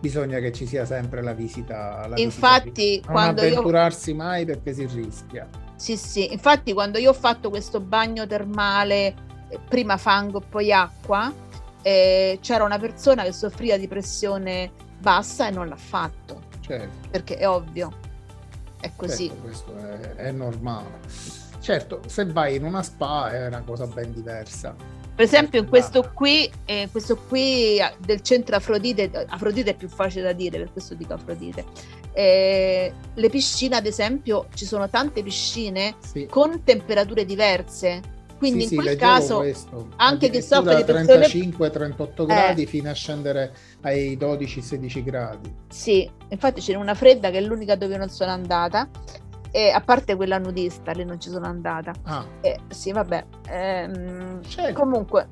bisogna 0.00 0.38
che 0.38 0.52
ci 0.52 0.66
sia 0.66 0.84
sempre 0.84 1.22
la 1.22 1.32
visita. 1.32 2.06
La 2.06 2.18
infatti, 2.18 3.00
visita 3.00 3.12
non 3.12 3.22
avventurarsi 3.22 4.10
io... 4.10 4.16
mai 4.16 4.44
perché 4.44 4.72
si 4.72 4.86
rischia. 4.86 5.48
Sì, 5.76 5.96
sì, 5.96 6.32
infatti 6.32 6.72
quando 6.72 6.98
io 6.98 7.10
ho 7.10 7.14
fatto 7.14 7.50
questo 7.50 7.80
bagno 7.80 8.26
termale, 8.26 9.14
eh, 9.48 9.58
prima 9.68 9.96
fango 9.96 10.40
poi 10.40 10.72
acqua, 10.72 11.32
eh, 11.82 12.38
c'era 12.42 12.64
una 12.64 12.78
persona 12.78 13.22
che 13.22 13.32
soffriva 13.32 13.76
di 13.76 13.86
pressione 13.86 14.72
bassa 14.98 15.46
e 15.46 15.50
non 15.50 15.68
l'ha 15.68 15.76
fatto. 15.76 16.42
Certo. 16.60 17.08
Perché 17.10 17.36
è 17.36 17.48
ovvio, 17.48 17.92
è 18.80 18.90
così. 18.96 19.28
Certo, 19.28 19.42
questo 19.42 19.76
è, 19.76 20.14
è 20.14 20.32
normale. 20.32 20.98
Certo, 21.60 22.00
se 22.06 22.24
vai 22.26 22.56
in 22.56 22.64
una 22.64 22.82
spa 22.82 23.30
è 23.30 23.46
una 23.46 23.62
cosa 23.62 23.86
ben 23.86 24.12
diversa. 24.12 24.74
Per 25.18 25.26
esempio, 25.26 25.58
in 25.58 25.66
questo 25.66 26.12
qui, 26.14 26.48
eh, 26.64 26.88
questo 26.92 27.16
qui 27.16 27.76
del 27.98 28.20
centro 28.20 28.54
Afrodite, 28.54 29.10
Afrodite 29.26 29.70
è 29.70 29.74
più 29.74 29.88
facile 29.88 30.22
da 30.22 30.32
dire, 30.32 30.58
per 30.58 30.70
questo 30.70 30.94
dico 30.94 31.14
Afrodite. 31.14 31.64
Eh, 32.12 32.92
le 33.14 33.28
piscine, 33.28 33.74
ad 33.74 33.86
esempio, 33.86 34.46
ci 34.54 34.64
sono 34.64 34.88
tante 34.88 35.24
piscine 35.24 35.96
sì. 35.98 36.28
con 36.30 36.62
temperature 36.62 37.24
diverse. 37.24 38.00
Quindi 38.38 38.68
sì, 38.68 38.76
in 38.76 38.80
quel 38.80 38.96
caso, 38.96 39.38
questo. 39.38 39.88
anche 39.96 40.30
chi 40.30 40.40
soffre 40.40 40.76
di 40.76 40.84
pressione 40.84 41.26
35-38 41.26 42.24
gradi 42.24 42.62
eh. 42.62 42.66
fino 42.66 42.88
a 42.88 42.92
scendere 42.92 43.52
ai 43.80 44.16
12-16 44.16 45.02
gradi. 45.02 45.52
Sì, 45.68 46.08
infatti 46.28 46.60
c'è 46.60 46.76
una 46.76 46.94
fredda 46.94 47.30
che 47.30 47.38
è 47.38 47.40
l'unica 47.40 47.74
dove 47.74 47.96
non 47.96 48.08
sono 48.08 48.30
andata 48.30 48.88
e 49.50 49.70
a 49.70 49.80
parte 49.80 50.16
quella 50.16 50.38
nudista, 50.38 50.92
lì 50.92 51.04
non 51.04 51.20
ci 51.20 51.30
sono 51.30 51.46
andata. 51.46 51.92
Ah. 52.02 52.24
Eh, 52.40 52.58
sì, 52.68 52.92
vabbè. 52.92 53.24
Ehm, 53.48 54.42
certo. 54.42 54.80
Comunque, 54.80 55.28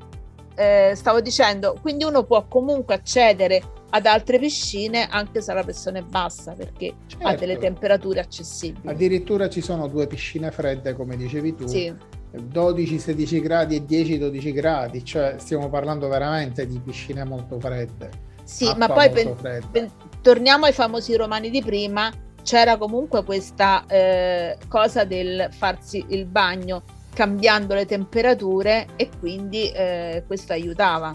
eh, 0.55 0.93
stavo 0.95 1.21
dicendo, 1.21 1.77
quindi 1.81 2.05
uno 2.05 2.25
può 2.25 2.47
comunque 2.49 2.95
accedere 2.95 3.63
ad 3.91 4.07
altre 4.07 4.39
piscine 4.39 5.07
anche 5.09 5.41
se 5.41 5.53
la 5.53 5.63
pressione 5.63 6.01
è 6.01 6.03
bassa 6.03 6.53
perché 6.53 6.95
certo. 7.07 7.27
ha 7.27 7.35
delle 7.35 7.53
certo. 7.53 7.67
temperature 7.67 8.21
accessibili. 8.21 8.89
Addirittura 8.89 9.49
ci 9.49 9.61
sono 9.61 9.87
due 9.87 10.07
piscine 10.07 10.51
fredde, 10.51 10.95
come 10.95 11.17
dicevi 11.17 11.55
tu. 11.55 11.67
Sì. 11.67 11.95
12-16 12.37 13.41
gradi 13.41 13.77
e 13.77 13.85
10-12 13.85 14.53
gradi, 14.53 15.05
cioè 15.05 15.37
stiamo 15.39 15.71
parlando 15.71 16.09
veramente 16.09 16.67
di 16.67 16.79
piscine 16.81 17.25
molto 17.25 17.59
fredde. 17.59 18.11
Sì, 18.43 18.71
ma 18.77 18.89
poi 18.89 19.11
pen- 19.11 19.35
pen- 19.71 19.91
torniamo 20.21 20.67
ai 20.67 20.73
famosi 20.73 21.17
romani 21.17 21.51
di 21.51 21.63
prima 21.63 22.13
c'era 22.47 22.77
comunque 22.77 23.25
questa 23.25 23.85
eh, 23.89 24.57
cosa 24.69 25.05
del 25.05 25.49
farsi 25.51 26.05
il 26.11 26.27
bagno 26.27 26.85
cambiando 27.13 27.75
le 27.75 27.87
temperature 27.87 28.87
e 28.95 29.11
quindi 29.19 29.69
eh, 29.73 30.23
questo 30.29 30.53
aiutava. 30.53 31.15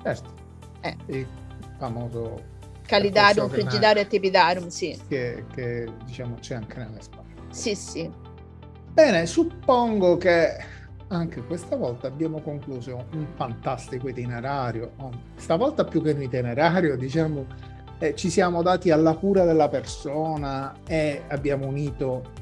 Certo, 0.00 0.32
eh. 0.80 0.96
il 1.06 1.26
famoso 1.76 2.40
calidarium, 2.86 3.48
frigidarium 3.48 4.04
e 4.04 4.06
tepidarium, 4.06 4.68
sì. 4.68 4.96
Che, 5.08 5.44
che, 5.52 5.90
diciamo 6.04 6.36
c'è 6.36 6.54
anche 6.54 6.78
nelle 6.78 7.00
spalle. 7.00 7.34
Sì, 7.50 7.74
sì. 7.74 8.08
Bene, 8.92 9.26
suppongo 9.26 10.18
che 10.18 10.56
anche 11.08 11.42
questa 11.42 11.74
volta 11.74 12.06
abbiamo 12.06 12.40
concluso 12.40 13.06
un 13.14 13.26
fantastico 13.34 14.08
itinerario, 14.08 14.92
stavolta 15.34 15.82
più 15.82 16.00
che 16.00 16.12
un 16.12 16.22
itinerario, 16.22 16.96
diciamo 16.96 17.46
eh, 18.00 18.14
ci 18.16 18.30
siamo 18.30 18.62
dati 18.62 18.90
alla 18.90 19.14
cura 19.14 19.44
della 19.44 19.68
persona 19.68 20.74
e 20.86 21.22
abbiamo 21.28 21.66
unito 21.66 22.38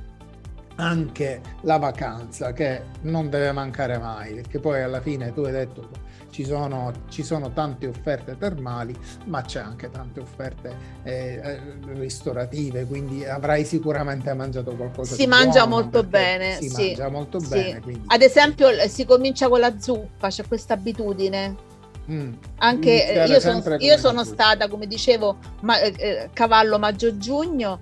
anche 0.76 1.40
la 1.62 1.76
vacanza 1.76 2.52
che 2.52 2.82
non 3.02 3.28
deve 3.28 3.50
mancare 3.50 3.98
mai 3.98 4.34
perché 4.34 4.61
poi 4.61 4.80
alla 4.80 5.00
fine 5.00 5.32
tu 5.32 5.40
hai 5.40 5.50
detto 5.50 6.06
ci 6.30 6.44
sono, 6.44 6.92
ci 7.09 7.24
sono 7.24 7.52
tante 7.52 7.88
offerte 7.88 8.36
termali 8.38 8.96
ma 9.24 9.42
c'è 9.42 9.59
anche 9.59 9.90
tante 9.90 10.20
offerte 10.20 10.76
eh, 11.02 11.40
eh 11.42 11.61
ristorative 11.94 12.84
quindi 12.84 13.24
avrai 13.24 13.64
sicuramente 13.64 14.32
mangiato 14.34 14.76
qualcosa 14.76 15.16
si 15.16 15.26
mangia 15.26 15.66
molto 15.66 16.04
bene 16.04 16.59
si 16.61 16.68
sì, 16.68 16.86
mangia 16.86 17.09
molto 17.09 17.40
sì. 17.40 17.48
bene 17.48 17.80
quindi... 17.80 18.04
ad 18.06 18.22
esempio 18.22 18.68
si 18.88 19.04
comincia 19.04 19.48
con 19.48 19.59
la 19.59 19.76
zuppa 19.80 20.28
c'è 20.28 20.46
questa 20.46 20.74
abitudine 20.74 21.66
Mm. 22.11 22.32
Anche 22.59 23.12
eh, 23.12 23.26
io, 23.26 23.38
sono, 23.38 23.62
io 23.78 23.98
sono, 23.98 24.24
stata, 24.24 24.68
come 24.68 24.86
dicevo, 24.86 25.36
ma, 25.61 25.78
eh, 25.80 25.94
eh, 25.98 26.30
cavallo 26.32 26.78
maggio-giugno 26.78 27.80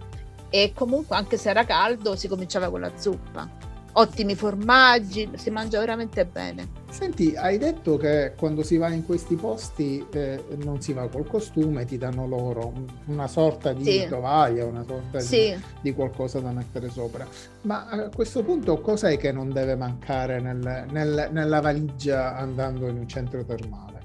e 0.51 0.73
comunque 0.75 1.17
anche 1.17 1.37
se 1.37 1.51
era 1.51 1.65
caldo 1.65 2.17
si 2.17 2.29
cominciava 2.29 2.69
con 2.71 2.81
la 2.81 2.91
zuppa. 2.97 3.65
Ottimi 3.99 4.35
formaggi, 4.35 5.31
si 5.37 5.49
mangia 5.49 5.79
veramente 5.79 6.27
bene. 6.27 6.85
Senti, 6.91 7.35
hai 7.35 7.57
detto 7.57 7.97
che 7.97 8.35
quando 8.37 8.63
si 8.63 8.77
va 8.77 8.91
in 8.91 9.07
questi 9.07 9.37
posti 9.37 10.05
eh, 10.13 10.45
non 10.63 10.83
si 10.83 10.93
va 10.93 11.09
col 11.09 11.27
costume, 11.27 11.87
ti 11.87 11.97
danno 11.97 12.27
loro 12.27 12.73
una 13.07 13.27
sorta 13.27 13.73
di 13.73 13.85
sì. 13.85 14.07
tovaglia, 14.07 14.67
una 14.67 14.85
sorta 14.87 15.21
sì. 15.21 15.55
di, 15.55 15.63
di, 15.81 15.95
qualcosa 15.95 16.41
da 16.41 16.51
mettere 16.51 16.91
sopra. 16.91 17.27
Ma 17.63 17.87
a 17.87 18.09
questo 18.15 18.43
punto 18.43 18.81
cos'è 18.81 19.17
che 19.17 19.33
non 19.33 19.51
deve 19.51 19.77
mancare 19.77 20.41
nel, 20.41 20.85
nel, 20.91 21.29
nella 21.33 21.61
valigia 21.61 22.37
andando 22.37 22.89
in 22.89 22.99
un 22.99 23.09
centro 23.09 23.45
termale? 23.45 23.96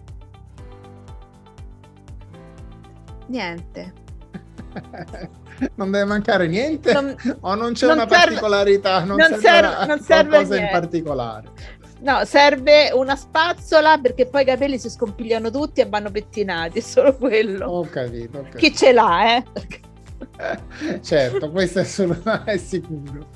Niente. 3.28 3.94
non 5.76 5.92
deve 5.92 6.06
mancare 6.06 6.48
niente 6.48 6.94
non, 6.94 7.14
o 7.42 7.56
non 7.56 7.74
c'è 7.74 7.88
non 7.88 7.98
una 7.98 8.08
serve, 8.08 8.26
particolarità, 8.26 9.04
non, 9.04 9.18
non 9.18 9.40
serve, 9.40 9.86
non 9.86 10.00
serve 10.00 10.38
cosa 10.38 10.56
niente. 10.56 10.58
in 10.58 10.70
particolare. 10.80 11.48
No, 12.00 12.26
serve 12.26 12.90
una 12.94 13.16
spazzola 13.16 14.00
perché 14.00 14.26
poi 14.26 14.42
i 14.42 14.46
capelli 14.46 14.80
si 14.80 14.90
scompigliano 14.90 15.52
tutti 15.52 15.82
e 15.82 15.86
vanno 15.86 16.10
pettinati, 16.10 16.80
è 16.80 16.82
solo 16.82 17.16
quello. 17.16 17.68
Ho 17.68 17.84
capito. 17.84 18.40
Ho 18.40 18.42
capito. 18.42 18.58
Chi 18.58 18.76
ce 18.76 18.92
l'ha, 18.92 19.36
eh? 19.36 19.44
certo, 21.02 21.52
questo 21.52 21.80
è, 21.80 21.84
solo, 21.84 22.18
è 22.46 22.58
sicuro. 22.58 23.28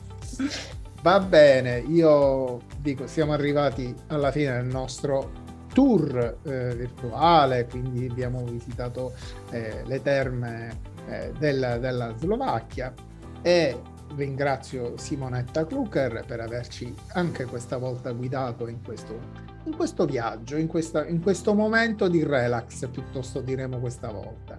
Va 1.03 1.19
bene, 1.19 1.83
io 1.87 2.61
dico, 2.79 3.05
siamo 3.05 3.33
arrivati 3.33 3.93
alla 4.07 4.31
fine 4.31 4.53
del 4.53 4.65
nostro 4.65 5.43
tour 5.75 6.37
eh, 6.43 6.73
virtuale, 6.73 7.67
quindi 7.67 8.07
abbiamo 8.09 8.45
visitato 8.45 9.11
eh, 9.49 9.83
le 9.85 10.01
terme 10.01 10.79
eh, 11.09 11.33
della, 11.37 11.77
della 11.77 12.13
Slovacchia. 12.17 12.93
E 13.41 13.77
ringrazio 14.15 14.97
Simonetta 14.97 15.65
Klucker 15.65 16.23
per 16.25 16.39
averci 16.39 16.95
anche 17.13 17.43
questa 17.43 17.75
volta 17.75 18.13
guidato 18.13 18.69
in 18.69 18.81
questo, 18.81 19.19
in 19.65 19.75
questo 19.75 20.05
viaggio, 20.05 20.57
in, 20.57 20.67
questa, 20.67 21.05
in, 21.05 21.21
questo 21.21 21.53
momento 21.53 22.07
di 22.07 22.23
relax, 22.23 22.87
piuttosto 22.89 23.41
diremo 23.41 23.79
questa 23.79 24.11
volta. 24.11 24.57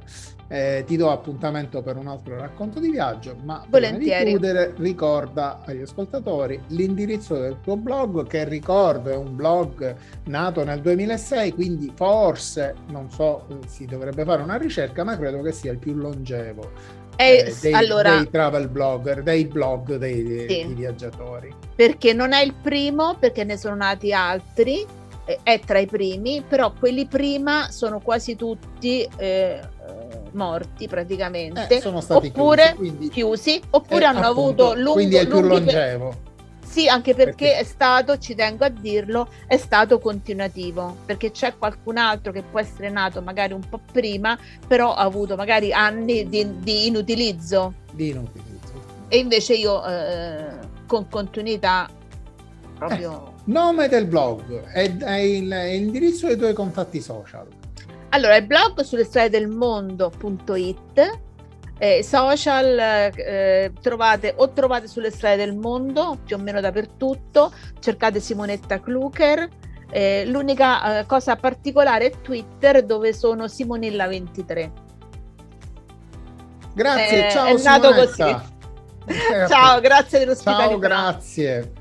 Eh, 0.49 0.85
ti 0.87 0.97
do 0.97 1.11
appuntamento 1.11 1.83
per 1.83 1.97
un 1.97 2.07
altro 2.07 2.39
racconto 2.39 2.79
di 2.79 2.91
viaggio, 2.91 3.37
ma 3.43 3.65
Volentieri. 3.69 4.07
prima 4.07 4.23
di 4.23 4.31
chiudere 4.31 4.75
ricorda 4.77 5.61
agli 5.65 5.83
ascoltatori 5.83 6.61
l'indirizzo 6.69 7.37
del 7.37 7.59
tuo 7.63 7.77
blog, 7.77 8.27
che 8.27 8.45
ricordo 8.45 9.11
è 9.11 9.17
un 9.17 9.35
blog 9.35 9.95
nato 10.25 10.65
nel 10.65 10.81
2006, 10.81 11.53
quindi 11.53 11.93
forse, 11.95 12.75
non 12.91 13.11
so, 13.11 13.47
si 13.67 13.87
dovrebbe 13.87 14.25
fare 14.25 14.43
una 14.43 14.57
ricerca, 14.57 15.03
ma 15.03 15.17
credo 15.17 15.43
che 15.43 15.53
sia 15.53 15.73
il 15.73 15.79
più 15.79 15.95
longevo 15.95 17.05
eh, 17.17 17.55
dei, 17.61 17.73
allora, 17.73 18.17
dei, 18.17 18.31
travel 18.31 18.69
blogger, 18.69 19.23
dei 19.23 19.47
blog 19.47 19.97
dei, 19.97 20.25
sì. 20.41 20.47
dei, 20.47 20.75
viaggiatori. 20.75 21.53
Perché 21.75 22.13
non 22.13 22.33
è 22.33 22.43
il 22.43 22.55
primo, 22.55 23.17
perché 23.19 23.45
ne 23.45 23.57
sono 23.57 23.75
nati 23.77 24.13
altri, 24.13 24.85
è 25.43 25.59
tra 25.59 25.81
i 25.81 25.87
primi, 25.87 26.43
però 26.47 26.73
quelli 26.73 27.07
prima 27.07 27.71
sono 27.71 27.99
quasi 28.01 28.37
tutti 28.37 29.09
eh, 29.17 29.61
morti 30.33 30.87
praticamente. 30.87 31.77
Eh, 31.77 31.81
sono 31.81 32.01
stati 32.01 32.29
oppure 32.29 32.75
chiusi, 32.75 32.77
quindi, 32.77 33.09
chiusi 33.09 33.61
oppure 33.71 34.05
hanno 34.05 34.21
appunto, 34.21 34.69
avuto 34.69 34.75
lungo, 34.75 34.93
quindi 34.93 35.17
è 35.17 35.23
il 35.23 35.29
più 35.29 35.41
longevo. 35.41 36.25
Sì, 36.65 36.89
anche 36.89 37.15
perché, 37.15 37.47
perché, 37.47 37.59
è 37.59 37.65
stato, 37.65 38.19
ci 38.19 38.35
tengo 38.35 38.65
a 38.65 38.69
dirlo, 38.69 39.29
è 39.47 39.57
stato 39.57 39.99
continuativo, 39.99 40.99
perché 41.07 41.31
c'è 41.31 41.57
qualcun 41.57 41.97
altro 41.97 42.33
che 42.33 42.43
può 42.43 42.61
essere 42.61 42.91
nato 42.91 43.23
magari 43.23 43.55
un 43.55 43.67
po' 43.67 43.81
prima, 43.91 44.39
però 44.67 44.93
ha 44.95 45.03
avuto 45.03 45.37
magari 45.37 45.73
anni 45.73 46.29
di, 46.29 46.59
di 46.59 46.87
inutilizzo. 46.87 47.73
Di 47.93 48.11
inutilizzo. 48.11 48.75
E 49.09 49.19
invece 49.19 49.55
io 49.55 49.85
eh, 49.87 50.49
con 50.87 51.09
continuità 51.09 51.89
proprio... 52.79 53.35
Eh, 53.47 53.53
nome 53.53 53.89
del 53.89 54.07
blog 54.07 54.65
e 54.75 54.89
l'indirizzo 54.89 56.27
dei 56.27 56.37
tuoi 56.37 56.53
contatti 56.53 57.01
social. 57.01 57.47
Allora, 58.11 58.37
il 58.37 58.47
blog 58.47 58.81
sulle 58.83 59.05
storie 59.05 59.31
del 59.31 59.49
mondo.it 59.49 61.25
eh, 61.79 62.03
social 62.03 62.79
eh, 62.79 63.73
trovate 63.81 64.35
o 64.37 64.51
trovate 64.51 64.89
sulle 64.89 65.11
strade 65.11 65.37
del 65.37 65.55
mondo 65.55 66.19
più 66.25 66.37
o 66.37 66.39
meno 66.39 66.61
dappertutto 66.61 67.53
cercate 67.81 68.19
Simonetta 68.19 68.81
Kluker 68.81 69.47
eh, 69.91 70.25
l'unica 70.27 71.01
eh, 71.01 71.07
cosa 71.07 71.37
particolare 71.37 72.07
è 72.07 72.21
Twitter 72.23 72.83
dove 72.83 73.13
sono 73.13 73.45
Simonilla23 73.45 74.71
grazie 76.73 77.31
ciao 77.31 77.47
è 77.47 77.63
nato 77.63 77.93
così. 77.93 78.55
Ciao 79.49 79.79
grazie 79.79 80.19
dell'ospitalità. 80.19 80.69
ciao 80.69 80.79
grazie 80.81 81.73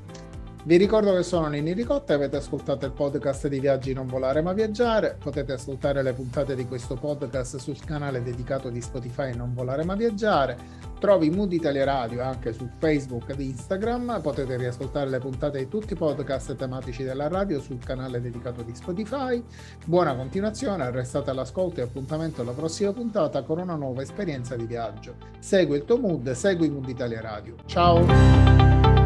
vi 0.66 0.76
ricordo 0.78 1.14
che 1.14 1.22
sono 1.22 1.46
Nini 1.46 1.74
Ricotta 1.74 2.12
e 2.12 2.16
avete 2.16 2.38
ascoltato 2.38 2.86
il 2.86 2.90
podcast 2.90 3.46
di 3.46 3.60
Viaggi 3.60 3.92
Non 3.92 4.08
Volare 4.08 4.42
Ma 4.42 4.52
Viaggiare. 4.52 5.16
Potete 5.16 5.52
ascoltare 5.52 6.02
le 6.02 6.12
puntate 6.12 6.56
di 6.56 6.66
questo 6.66 6.96
podcast 6.96 7.58
sul 7.58 7.78
canale 7.84 8.20
dedicato 8.20 8.68
di 8.68 8.80
Spotify 8.80 9.32
Non 9.32 9.54
Volare 9.54 9.84
Ma 9.84 9.94
Viaggiare. 9.94 10.58
Trovi 10.98 11.30
Mood 11.30 11.52
Italia 11.52 11.84
Radio 11.84 12.20
anche 12.24 12.52
su 12.52 12.68
Facebook 12.78 13.28
ed 13.28 13.38
Instagram. 13.38 14.18
Potete 14.20 14.56
riascoltare 14.56 15.08
le 15.08 15.20
puntate 15.20 15.58
di 15.58 15.68
tutti 15.68 15.92
i 15.92 15.96
podcast 15.96 16.56
tematici 16.56 17.04
della 17.04 17.28
radio 17.28 17.60
sul 17.60 17.78
canale 17.78 18.20
dedicato 18.20 18.62
di 18.62 18.74
Spotify. 18.74 19.40
Buona 19.84 20.16
continuazione, 20.16 20.90
restate 20.90 21.30
all'ascolto 21.30 21.78
e 21.78 21.84
appuntamento 21.84 22.40
alla 22.40 22.50
prossima 22.50 22.92
puntata 22.92 23.42
con 23.42 23.60
una 23.60 23.76
nuova 23.76 24.02
esperienza 24.02 24.56
di 24.56 24.66
viaggio. 24.66 25.14
Segui 25.38 25.76
il 25.76 25.84
tuo 25.84 25.98
mood, 25.98 26.28
segui 26.32 26.68
Mood 26.70 26.88
Italia 26.88 27.20
Radio. 27.20 27.54
Ciao! 27.66 29.05